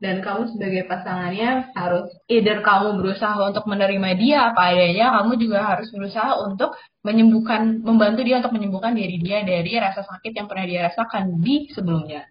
Dan 0.03 0.19
kamu 0.19 0.51
sebagai 0.51 0.83
pasangannya 0.91 1.71
harus 1.79 2.11
either 2.27 2.59
kamu 2.59 2.99
berusaha 2.99 3.39
untuk 3.39 3.63
menerima 3.71 4.09
dia 4.19 4.51
apa 4.51 4.75
adanya, 4.75 5.15
kamu 5.15 5.31
juga 5.39 5.59
harus 5.63 5.87
berusaha 5.95 6.43
untuk 6.43 6.75
menyembuhkan, 7.07 7.79
membantu 7.79 8.27
dia 8.27 8.43
untuk 8.43 8.51
menyembuhkan 8.51 8.91
diri 8.99 9.15
dia 9.23 9.47
dari 9.47 9.71
rasa 9.79 10.03
sakit 10.03 10.35
yang 10.35 10.47
pernah 10.51 10.65
dia 10.67 10.91
rasakan 10.91 11.39
di 11.39 11.71
sebelumnya. 11.71 12.27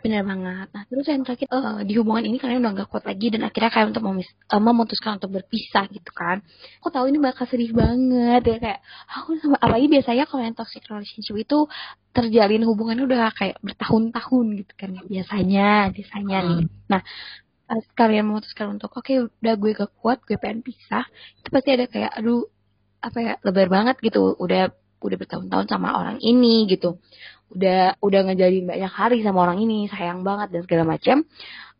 Benar 0.00 0.22
banget. 0.24 0.68
Nah, 0.72 0.82
terus 0.88 1.04
yang 1.04 1.22
terakhir 1.26 1.48
uh, 1.52 1.84
di 1.84 1.92
hubungan 2.00 2.24
ini 2.24 2.40
kalian 2.40 2.64
udah 2.64 2.72
gak 2.82 2.88
kuat 2.88 3.04
lagi 3.04 3.28
dan 3.28 3.44
akhirnya 3.44 3.68
kalian 3.68 3.88
untuk 3.92 4.04
memis 4.08 4.28
uh, 4.48 4.62
memutuskan 4.62 5.20
untuk 5.20 5.30
berpisah 5.36 5.84
gitu 5.92 6.10
kan. 6.16 6.40
Aku 6.80 6.88
tahu 6.88 7.12
ini 7.12 7.20
bakal 7.20 7.44
sedih 7.44 7.76
banget 7.76 8.42
ya 8.48 8.56
kayak 8.56 8.80
aku 9.12 9.36
sama 9.42 9.60
apalagi 9.60 9.86
biasanya 9.92 10.24
kalau 10.24 10.42
yang 10.46 10.56
toxic 10.56 10.82
relationship 10.88 11.36
itu 11.36 11.58
terjalin 12.16 12.62
hubungannya 12.64 13.04
udah 13.04 13.32
kayak 13.36 13.56
bertahun-tahun 13.60 14.46
gitu 14.64 14.72
kan 14.78 14.90
biasanya 15.04 15.92
biasanya 15.92 16.38
hmm. 16.40 16.48
nih. 16.48 16.62
Nah, 16.88 17.02
kalian 17.96 18.24
memutuskan 18.28 18.76
untuk 18.76 18.92
oke 18.92 19.04
okay, 19.04 19.16
udah 19.20 19.54
gue 19.56 19.70
gak 19.76 19.92
kuat, 20.00 20.20
gue 20.24 20.36
pengen 20.36 20.60
pisah, 20.60 21.04
itu 21.40 21.48
pasti 21.48 21.70
ada 21.72 21.84
kayak 21.88 22.12
aduh 22.16 22.48
apa 23.02 23.18
ya 23.18 23.34
lebar 23.42 23.66
banget 23.66 23.96
gitu 23.98 24.38
udah 24.38 24.70
udah 25.02 25.16
bertahun-tahun 25.18 25.66
sama 25.66 25.98
orang 25.98 26.22
ini 26.22 26.70
gitu 26.70 27.02
udah 27.52 28.00
udah 28.00 28.20
ngejalin 28.28 28.64
banyak 28.64 28.92
hari 28.92 29.20
sama 29.20 29.44
orang 29.44 29.60
ini 29.60 29.86
sayang 29.92 30.24
banget 30.24 30.52
dan 30.52 30.60
segala 30.64 30.84
macam 30.96 31.16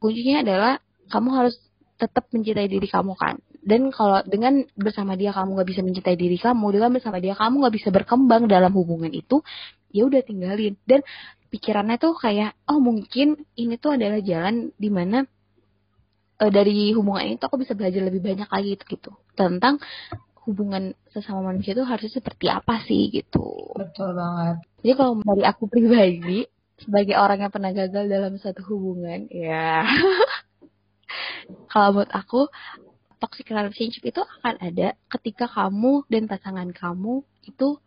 kuncinya 0.03 0.43
adalah 0.43 0.73
kamu 1.09 1.29
harus 1.33 1.55
tetap 2.01 2.27
mencintai 2.35 2.67
diri 2.67 2.89
kamu 2.91 3.15
kan? 3.15 3.39
Dan 3.63 3.95
kalau 3.95 4.27
dengan 4.27 4.67
bersama 4.75 5.15
dia 5.15 5.31
kamu 5.31 5.55
nggak 5.55 5.69
bisa 5.71 5.81
mencintai 5.87 6.19
diri 6.19 6.35
kamu 6.35 6.67
dengan 6.75 6.91
bersama 6.99 7.23
dia 7.23 7.39
kamu 7.39 7.55
nggak 7.63 7.75
bisa 7.79 7.89
berkembang 7.95 8.51
dalam 8.51 8.75
hubungan 8.75 9.15
itu 9.15 9.39
ya 9.95 10.03
udah 10.11 10.19
tinggalin. 10.27 10.75
Dan 10.83 11.07
pikirannya 11.55 12.03
tuh 12.03 12.19
kayak 12.19 12.59
oh 12.67 12.83
mungkin 12.83 13.39
ini 13.55 13.79
tuh 13.79 13.95
adalah 13.95 14.19
jalan 14.19 14.75
di 14.75 14.91
mana 14.91 15.23
uh, 16.43 16.51
dari 16.51 16.91
hubungan 16.91 17.23
ini 17.23 17.35
tuh 17.39 17.47
aku 17.47 17.63
bisa 17.63 17.79
belajar 17.79 18.03
lebih 18.03 18.19
banyak 18.19 18.51
lagi 18.51 18.69
gitu, 18.75 18.85
gitu. 18.99 19.11
Tentang 19.39 19.79
hubungan 20.43 20.95
sesama 21.15 21.53
manusia 21.53 21.75
itu 21.75 21.87
harusnya 21.87 22.13
seperti 22.19 22.47
apa 22.51 22.83
sih 22.87 23.15
gitu. 23.15 23.73
Betul 23.79 24.19
banget. 24.19 24.63
Jadi 24.83 24.93
kalau 24.99 25.13
dari 25.23 25.45
aku 25.47 25.65
pribadi 25.71 26.41
sebagai 26.83 27.15
orang 27.15 27.47
yang 27.47 27.53
pernah 27.55 27.71
gagal 27.71 28.05
dalam 28.11 28.35
satu 28.43 28.61
hubungan, 28.67 29.31
ya 29.31 29.87
kalau 31.73 32.03
buat 32.03 32.11
aku 32.11 32.51
toxic 33.23 33.47
relationship 33.55 34.03
itu 34.03 34.19
akan 34.19 34.59
ada 34.59 34.99
ketika 35.07 35.47
kamu 35.47 36.03
dan 36.11 36.27
pasangan 36.27 36.67
kamu 36.75 37.23
itu 37.47 37.79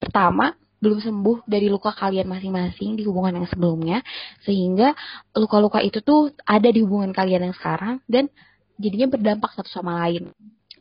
pertama 0.00 0.56
belum 0.78 1.02
sembuh 1.02 1.44
dari 1.44 1.66
luka 1.66 1.90
kalian 1.90 2.24
masing-masing 2.30 2.96
di 2.96 3.02
hubungan 3.04 3.42
yang 3.42 3.48
sebelumnya 3.50 3.98
sehingga 4.46 4.94
luka-luka 5.34 5.82
itu 5.82 6.00
tuh 6.00 6.32
ada 6.46 6.70
di 6.70 6.80
hubungan 6.86 7.10
kalian 7.10 7.50
yang 7.50 7.56
sekarang 7.58 7.98
dan 8.06 8.30
jadinya 8.78 9.10
berdampak 9.10 9.52
satu 9.58 9.68
sama 9.68 10.06
lain 10.06 10.30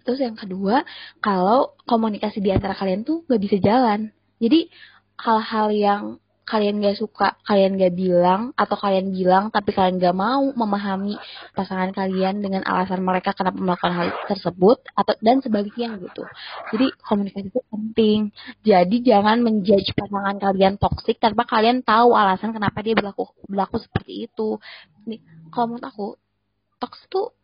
Terus 0.08 0.24
yang 0.24 0.40
kedua, 0.40 0.88
kalau 1.20 1.76
komunikasi 1.84 2.40
di 2.40 2.56
antara 2.56 2.72
kalian 2.72 3.04
tuh 3.04 3.28
gak 3.28 3.44
bisa 3.44 3.60
jalan. 3.60 4.16
Jadi 4.40 4.72
hal-hal 5.20 5.68
yang 5.76 6.04
kalian 6.48 6.80
gak 6.80 6.96
suka, 6.96 7.36
kalian 7.44 7.76
gak 7.76 7.92
bilang, 7.92 8.56
atau 8.56 8.80
kalian 8.80 9.12
bilang 9.12 9.52
tapi 9.52 9.76
kalian 9.76 10.00
gak 10.00 10.16
mau 10.16 10.48
memahami 10.56 11.20
pasangan 11.52 11.92
kalian 11.92 12.40
dengan 12.40 12.64
alasan 12.64 13.04
mereka 13.04 13.36
kenapa 13.36 13.60
melakukan 13.60 13.92
hal 13.92 14.08
tersebut, 14.32 14.80
atau 14.96 15.14
dan 15.20 15.44
sebaliknya 15.44 16.00
gitu. 16.00 16.24
Jadi 16.72 16.88
komunikasi 17.04 17.52
itu 17.52 17.62
penting. 17.68 18.20
Jadi 18.64 18.96
jangan 19.04 19.44
menjudge 19.44 19.92
pasangan 19.92 20.40
kalian 20.40 20.80
toksik 20.80 21.20
tanpa 21.20 21.44
kalian 21.44 21.84
tahu 21.84 22.16
alasan 22.16 22.56
kenapa 22.56 22.80
dia 22.80 22.96
berlaku 22.96 23.28
berlaku 23.52 23.84
seperti 23.84 24.32
itu. 24.32 24.56
Nih, 25.04 25.20
kalau 25.52 25.76
menurut 25.76 25.84
aku, 25.84 26.08
toksik 26.80 27.12
tuh 27.12 27.37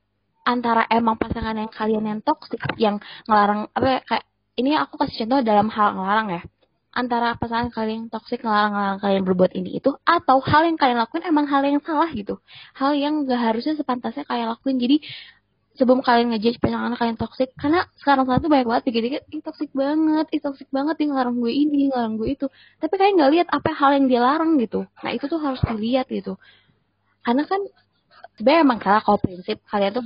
antara 0.43 0.83
emang 0.91 1.15
pasangan 1.15 1.55
yang 1.55 1.71
kalian 1.71 2.03
yang 2.03 2.19
toksik 2.19 2.59
yang 2.75 2.99
ngelarang 3.27 3.71
apa 3.71 3.87
ya, 3.87 3.99
kayak 4.03 4.25
ini 4.59 4.77
aku 4.77 4.99
kasih 5.01 5.25
contoh 5.25 5.39
dalam 5.41 5.67
hal 5.71 5.89
ngelarang 5.97 6.27
ya. 6.29 6.41
Antara 6.93 7.33
pasangan 7.41 7.73
kalian 7.73 8.05
yang 8.05 8.11
toksik 8.13 8.45
ngelarang-ngelarang 8.45 8.99
kalian 9.01 9.23
berbuat 9.25 9.51
ini 9.57 9.81
itu 9.81 9.97
atau 10.05 10.37
hal 10.45 10.69
yang 10.69 10.77
kalian 10.77 11.01
lakuin 11.01 11.25
emang 11.25 11.49
hal 11.49 11.65
yang 11.65 11.81
salah 11.81 12.05
gitu. 12.13 12.37
Hal 12.77 12.93
yang 12.93 13.25
gak 13.25 13.41
harusnya 13.41 13.73
sepantasnya 13.73 14.29
kalian 14.29 14.53
lakuin. 14.53 14.77
Jadi 14.77 15.01
sebelum 15.73 16.05
kalian 16.05 16.37
ngejudge 16.37 16.61
pasangan 16.61 16.93
kalian 16.93 17.17
toksik 17.17 17.49
karena 17.57 17.89
sekarang 17.97 18.29
saat 18.29 18.45
itu 18.45 18.49
banyak 18.53 18.67
banget 18.69 18.83
dikit-dikit 18.93 19.23
ih 19.33 19.41
toksik 19.41 19.71
banget 19.73 20.27
ih 20.29 20.41
toksik 20.45 20.69
banget 20.69 20.95
ih 21.01 21.07
ngelarang 21.09 21.35
gue 21.41 21.49
ini 21.49 21.89
ngelarang 21.89 22.15
gue 22.21 22.29
itu. 22.29 22.45
Tapi 22.77 22.93
kalian 22.93 23.13
nggak 23.17 23.31
lihat 23.33 23.47
apa 23.49 23.69
hal 23.73 23.91
yang 23.97 24.05
dia 24.05 24.21
larang 24.21 24.61
gitu. 24.61 24.85
Nah 24.85 25.11
itu 25.17 25.25
tuh 25.25 25.41
harus 25.41 25.61
dilihat 25.65 26.05
gitu. 26.13 26.37
Karena 27.25 27.41
kan 27.49 27.65
sebenarnya 28.37 28.61
emang 28.61 28.79
salah 28.85 29.01
kalau 29.01 29.17
prinsip 29.17 29.57
kalian 29.65 29.97
tuh 29.97 30.05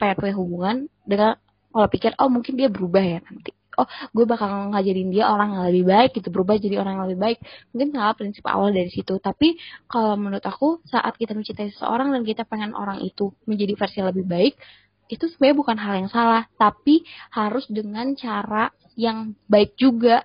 pengen 0.00 0.16
punya 0.16 0.34
hubungan 0.40 0.76
dengan 1.04 1.36
kalau 1.70 1.88
pikir 1.92 2.16
oh 2.16 2.32
mungkin 2.32 2.56
dia 2.56 2.72
berubah 2.72 3.04
ya 3.04 3.20
nanti. 3.20 3.52
Oh 3.78 3.86
gue 3.86 4.24
bakal 4.26 4.74
ngajarin 4.74 5.14
dia 5.14 5.30
orang 5.30 5.54
yang 5.54 5.64
lebih 5.70 5.84
baik 5.86 6.10
gitu 6.18 6.28
berubah 6.32 6.58
jadi 6.58 6.82
orang 6.82 6.98
yang 6.98 7.04
lebih 7.12 7.20
baik. 7.20 7.38
Mungkin 7.70 7.88
salah 7.94 8.14
prinsip 8.16 8.44
awal 8.48 8.74
dari 8.74 8.90
situ. 8.90 9.14
Tapi 9.22 9.60
kalau 9.86 10.18
menurut 10.18 10.42
aku 10.42 10.82
saat 10.88 11.14
kita 11.14 11.36
mencintai 11.36 11.70
seseorang 11.70 12.10
dan 12.10 12.26
kita 12.26 12.42
pengen 12.48 12.74
orang 12.74 12.98
itu 13.04 13.30
menjadi 13.46 13.76
versi 13.78 14.00
lebih 14.02 14.26
baik 14.26 14.54
itu 15.10 15.26
sebenarnya 15.26 15.56
bukan 15.58 15.76
hal 15.78 15.94
yang 16.06 16.10
salah. 16.10 16.46
Tapi 16.54 17.02
harus 17.34 17.66
dengan 17.66 18.14
cara 18.14 18.70
yang 18.94 19.34
baik 19.50 19.74
juga 19.74 20.22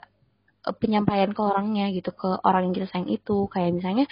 e, 0.61 0.69
penyampaian 0.77 1.33
ke 1.33 1.41
orangnya 1.41 1.89
gitu 1.89 2.13
ke 2.13 2.29
orang 2.45 2.69
yang 2.69 2.73
kita 2.77 2.87
sayang 2.93 3.09
itu. 3.09 3.49
Kayak 3.49 3.81
misalnya 3.81 4.05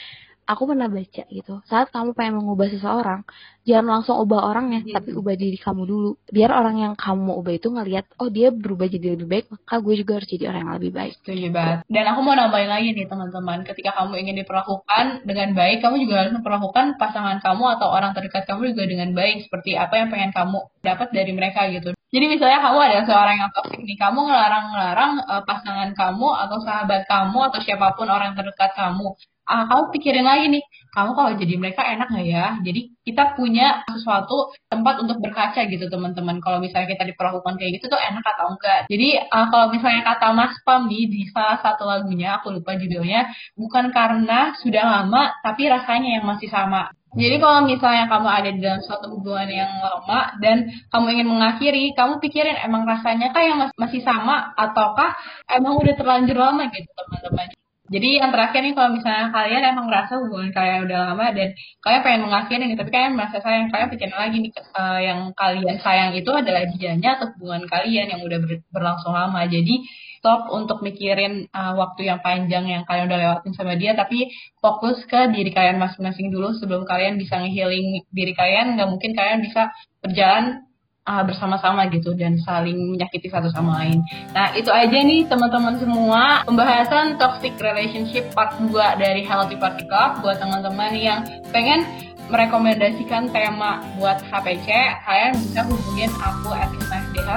aku 0.45 0.63
pernah 0.69 0.87
baca 0.87 1.23
gitu 1.27 1.53
saat 1.65 1.89
kamu 1.89 2.13
pengen 2.13 2.43
mengubah 2.43 2.67
seseorang 2.69 3.21
jangan 3.63 3.99
langsung 3.99 4.19
ubah 4.19 4.43
orangnya 4.43 4.83
Hmm. 4.83 4.91
tapi 4.91 5.15
ubah 5.15 5.35
diri 5.39 5.55
kamu 5.55 5.83
dulu 5.87 6.11
biar 6.27 6.51
orang 6.51 6.75
yang 6.81 6.93
kamu 6.99 7.39
ubah 7.39 7.53
itu 7.55 7.67
ngelihat 7.71 8.05
oh 8.19 8.27
dia 8.27 8.51
berubah 8.51 8.87
jadi 8.91 9.15
lebih 9.15 9.27
baik 9.29 9.45
maka 9.53 9.75
gue 9.79 9.95
juga 9.95 10.19
harus 10.19 10.27
jadi 10.27 10.51
orang 10.51 10.61
yang 10.67 10.75
lebih 10.79 10.91
baik 10.93 11.13
Setuju 11.23 11.47
banget. 11.55 11.77
Dan 11.87 12.03
aku 12.09 12.19
mau 12.19 12.35
nambahin 12.35 12.67
lagi 12.67 12.91
nih 12.91 13.07
teman-teman, 13.07 13.63
ketika 13.63 13.95
kamu 13.95 14.19
ingin 14.19 14.35
diperlakukan 14.43 15.05
dengan 15.23 15.49
baik, 15.55 15.79
kamu 15.79 15.95
juga 16.03 16.15
harus 16.19 16.33
memperlakukan 16.35 16.85
pasangan 16.99 17.37
kamu 17.39 17.63
atau 17.79 17.87
orang 17.87 18.11
terdekat 18.11 18.43
kamu 18.43 18.75
juga 18.75 18.83
dengan 18.83 19.09
baik, 19.15 19.47
seperti 19.47 19.79
apa 19.79 19.93
yang 19.95 20.07
pengen 20.11 20.31
kamu 20.35 20.59
dapat 20.83 21.07
dari 21.15 21.31
mereka 21.31 21.69
gitu. 21.71 21.95
Jadi 22.13 22.25
misalnya 22.27 22.59
kamu 22.61 22.77
adalah 22.77 23.05
seorang 23.07 23.35
yang 23.39 23.51
toxic 23.55 23.79
nih, 23.81 23.97
kamu 23.97 24.19
ngelarang-ngelarang 24.27 25.11
eh, 25.23 25.43
pasangan 25.47 25.89
kamu 25.95 26.27
atau 26.43 26.57
sahabat 26.61 27.01
kamu 27.07 27.39
atau 27.49 27.59
siapa 27.63 27.87
pun 27.95 28.07
orang 28.11 28.31
terdekat 28.35 28.71
kamu. 28.75 29.07
Ah, 29.43 29.67
kamu 29.67 29.91
pikirin 29.91 30.23
lagi 30.23 30.47
nih, 30.55 30.63
kamu 30.95 31.11
kalau 31.19 31.31
jadi 31.35 31.55
mereka 31.59 31.83
enak 31.83 32.07
nggak 32.15 32.27
ya? 32.31 32.45
Jadi 32.63 32.95
kita 33.03 33.35
punya 33.35 33.83
sesuatu 33.91 34.55
tempat 34.71 35.03
untuk 35.03 35.19
berkaca 35.19 35.67
gitu 35.67 35.85
teman-teman. 35.91 36.39
Kalau 36.39 36.63
misalnya 36.63 36.87
kita 36.95 37.03
diperlakukan 37.11 37.59
kayak 37.59 37.71
gitu 37.75 37.91
tuh 37.91 37.99
enak 37.99 38.23
atau 38.23 38.55
enggak. 38.55 38.87
Jadi 38.87 39.07
uh, 39.19 39.47
kalau 39.51 39.67
misalnya 39.75 40.01
kata 40.07 40.27
Mas 40.31 40.55
Pam 40.63 40.87
nih 40.87 41.11
di 41.11 41.27
salah 41.35 41.59
satu 41.59 41.83
lagunya, 41.83 42.39
aku 42.39 42.55
lupa 42.55 42.71
judulnya, 42.79 43.35
bukan 43.59 43.91
karena 43.91 44.55
sudah 44.63 44.83
lama 44.87 45.35
tapi 45.43 45.67
rasanya 45.67 46.09
yang 46.21 46.25
masih 46.25 46.47
sama. 46.47 46.87
Jadi 47.13 47.35
kalau 47.37 47.67
misalnya 47.69 48.09
kamu 48.09 48.25
ada 48.25 48.49
di 48.49 48.59
dalam 48.63 48.81
suatu 48.81 49.05
hubungan 49.13 49.45
yang 49.45 49.69
lama 49.85 50.33
dan 50.41 50.65
kamu 50.89 51.05
ingin 51.19 51.27
mengakhiri, 51.29 51.93
kamu 51.93 52.17
pikirin 52.23 52.57
emang 52.65 52.89
rasanya 52.89 53.29
kah 53.29 53.43
yang 53.45 53.57
mas- 53.61 53.75
masih 53.77 54.01
sama 54.01 54.55
ataukah 54.57 55.13
emang 55.51 55.77
udah 55.77 55.93
terlanjur 55.99 56.33
lama 56.39 56.63
gitu 56.73 56.89
teman-teman. 56.95 57.53
Jadi 57.93 58.09
yang 58.17 58.33
terakhir 58.33 58.59
nih 58.65 58.73
kalau 58.73 58.89
misalnya 58.97 59.29
kalian 59.29 59.61
emang 59.69 59.85
ngerasa 59.85 60.13
hubungan 60.17 60.49
kalian 60.49 60.79
udah 60.89 60.99
lama 61.13 61.25
dan 61.37 61.49
kalian 61.85 62.01
pengen 62.01 62.21
mengakhiri 62.25 62.63
nih, 62.65 62.77
tapi 62.81 62.89
kalian 62.89 63.13
merasa 63.13 63.37
sayang, 63.45 63.69
kalian 63.69 63.89
pikirin 63.93 64.17
lagi 64.17 64.37
nih 64.41 64.51
eh, 64.57 64.99
yang 65.05 65.19
kalian 65.37 65.77
sayang 65.85 66.11
itu 66.17 66.31
adalah 66.33 66.61
dianya 66.73 67.09
atau 67.21 67.27
hubungan 67.37 67.63
kalian 67.69 68.05
yang 68.09 68.21
udah 68.25 68.37
ber- 68.41 68.65
berlangsung 68.73 69.13
lama. 69.13 69.45
Jadi 69.45 69.85
stop 70.17 70.49
untuk 70.49 70.81
mikirin 70.81 71.45
eh, 71.45 71.73
waktu 71.77 72.01
yang 72.09 72.19
panjang 72.25 72.65
yang 72.65 72.83
kalian 72.89 73.05
udah 73.13 73.19
lewatin 73.21 73.53
sama 73.53 73.77
dia, 73.77 73.93
tapi 73.93 74.33
fokus 74.57 74.97
ke 75.05 75.29
diri 75.29 75.53
kalian 75.53 75.77
masing-masing 75.77 76.33
dulu 76.33 76.57
sebelum 76.57 76.89
kalian 76.89 77.21
bisa 77.21 77.37
nge-healing 77.37 78.01
diri 78.09 78.33
kalian. 78.33 78.73
Nggak 78.73 78.89
mungkin 78.89 79.11
kalian 79.13 79.39
bisa 79.45 79.69
berjalan 80.01 80.65
uh, 81.07 81.23
bersama-sama 81.23 81.87
gitu 81.91 82.15
dan 82.15 82.39
saling 82.43 82.95
menyakiti 82.95 83.27
satu 83.27 83.51
sama 83.51 83.83
lain. 83.83 84.03
Nah, 84.31 84.55
itu 84.55 84.71
aja 84.71 84.93
nih 84.93 85.27
teman-teman 85.27 85.79
semua 85.79 86.43
pembahasan 86.47 87.19
toxic 87.19 87.55
relationship 87.59 88.27
part 88.35 88.55
2 88.59 88.71
dari 88.99 89.23
Healthy 89.23 89.59
Party 89.59 89.83
Club 89.87 90.23
buat 90.23 90.39
teman-teman 90.39 90.91
yang 90.95 91.19
pengen 91.51 91.83
merekomendasikan 92.31 93.29
tema 93.35 93.83
buat 93.99 94.23
HPC, 94.31 94.67
kalian 95.03 95.33
bisa 95.43 95.59
hubungin 95.67 96.09
aku 96.23 96.55
at 96.55 96.71
FDH. 96.71 97.31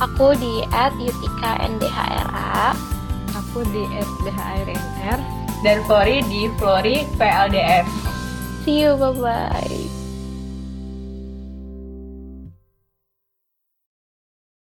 aku 0.00 0.32
di 0.38 0.64
at 0.72 0.94
yutika 0.96 1.60
ndhra 1.66 2.72
Aku 3.36 3.66
di 3.74 3.82
SDHRNR. 3.98 5.18
dan 5.60 5.78
Flori 5.84 6.22
di 6.30 6.48
Flori 6.56 7.04
PLDF. 7.18 7.84
see 8.64 8.80
you 8.80 8.96
bye 8.96 9.12
bye 9.12 9.99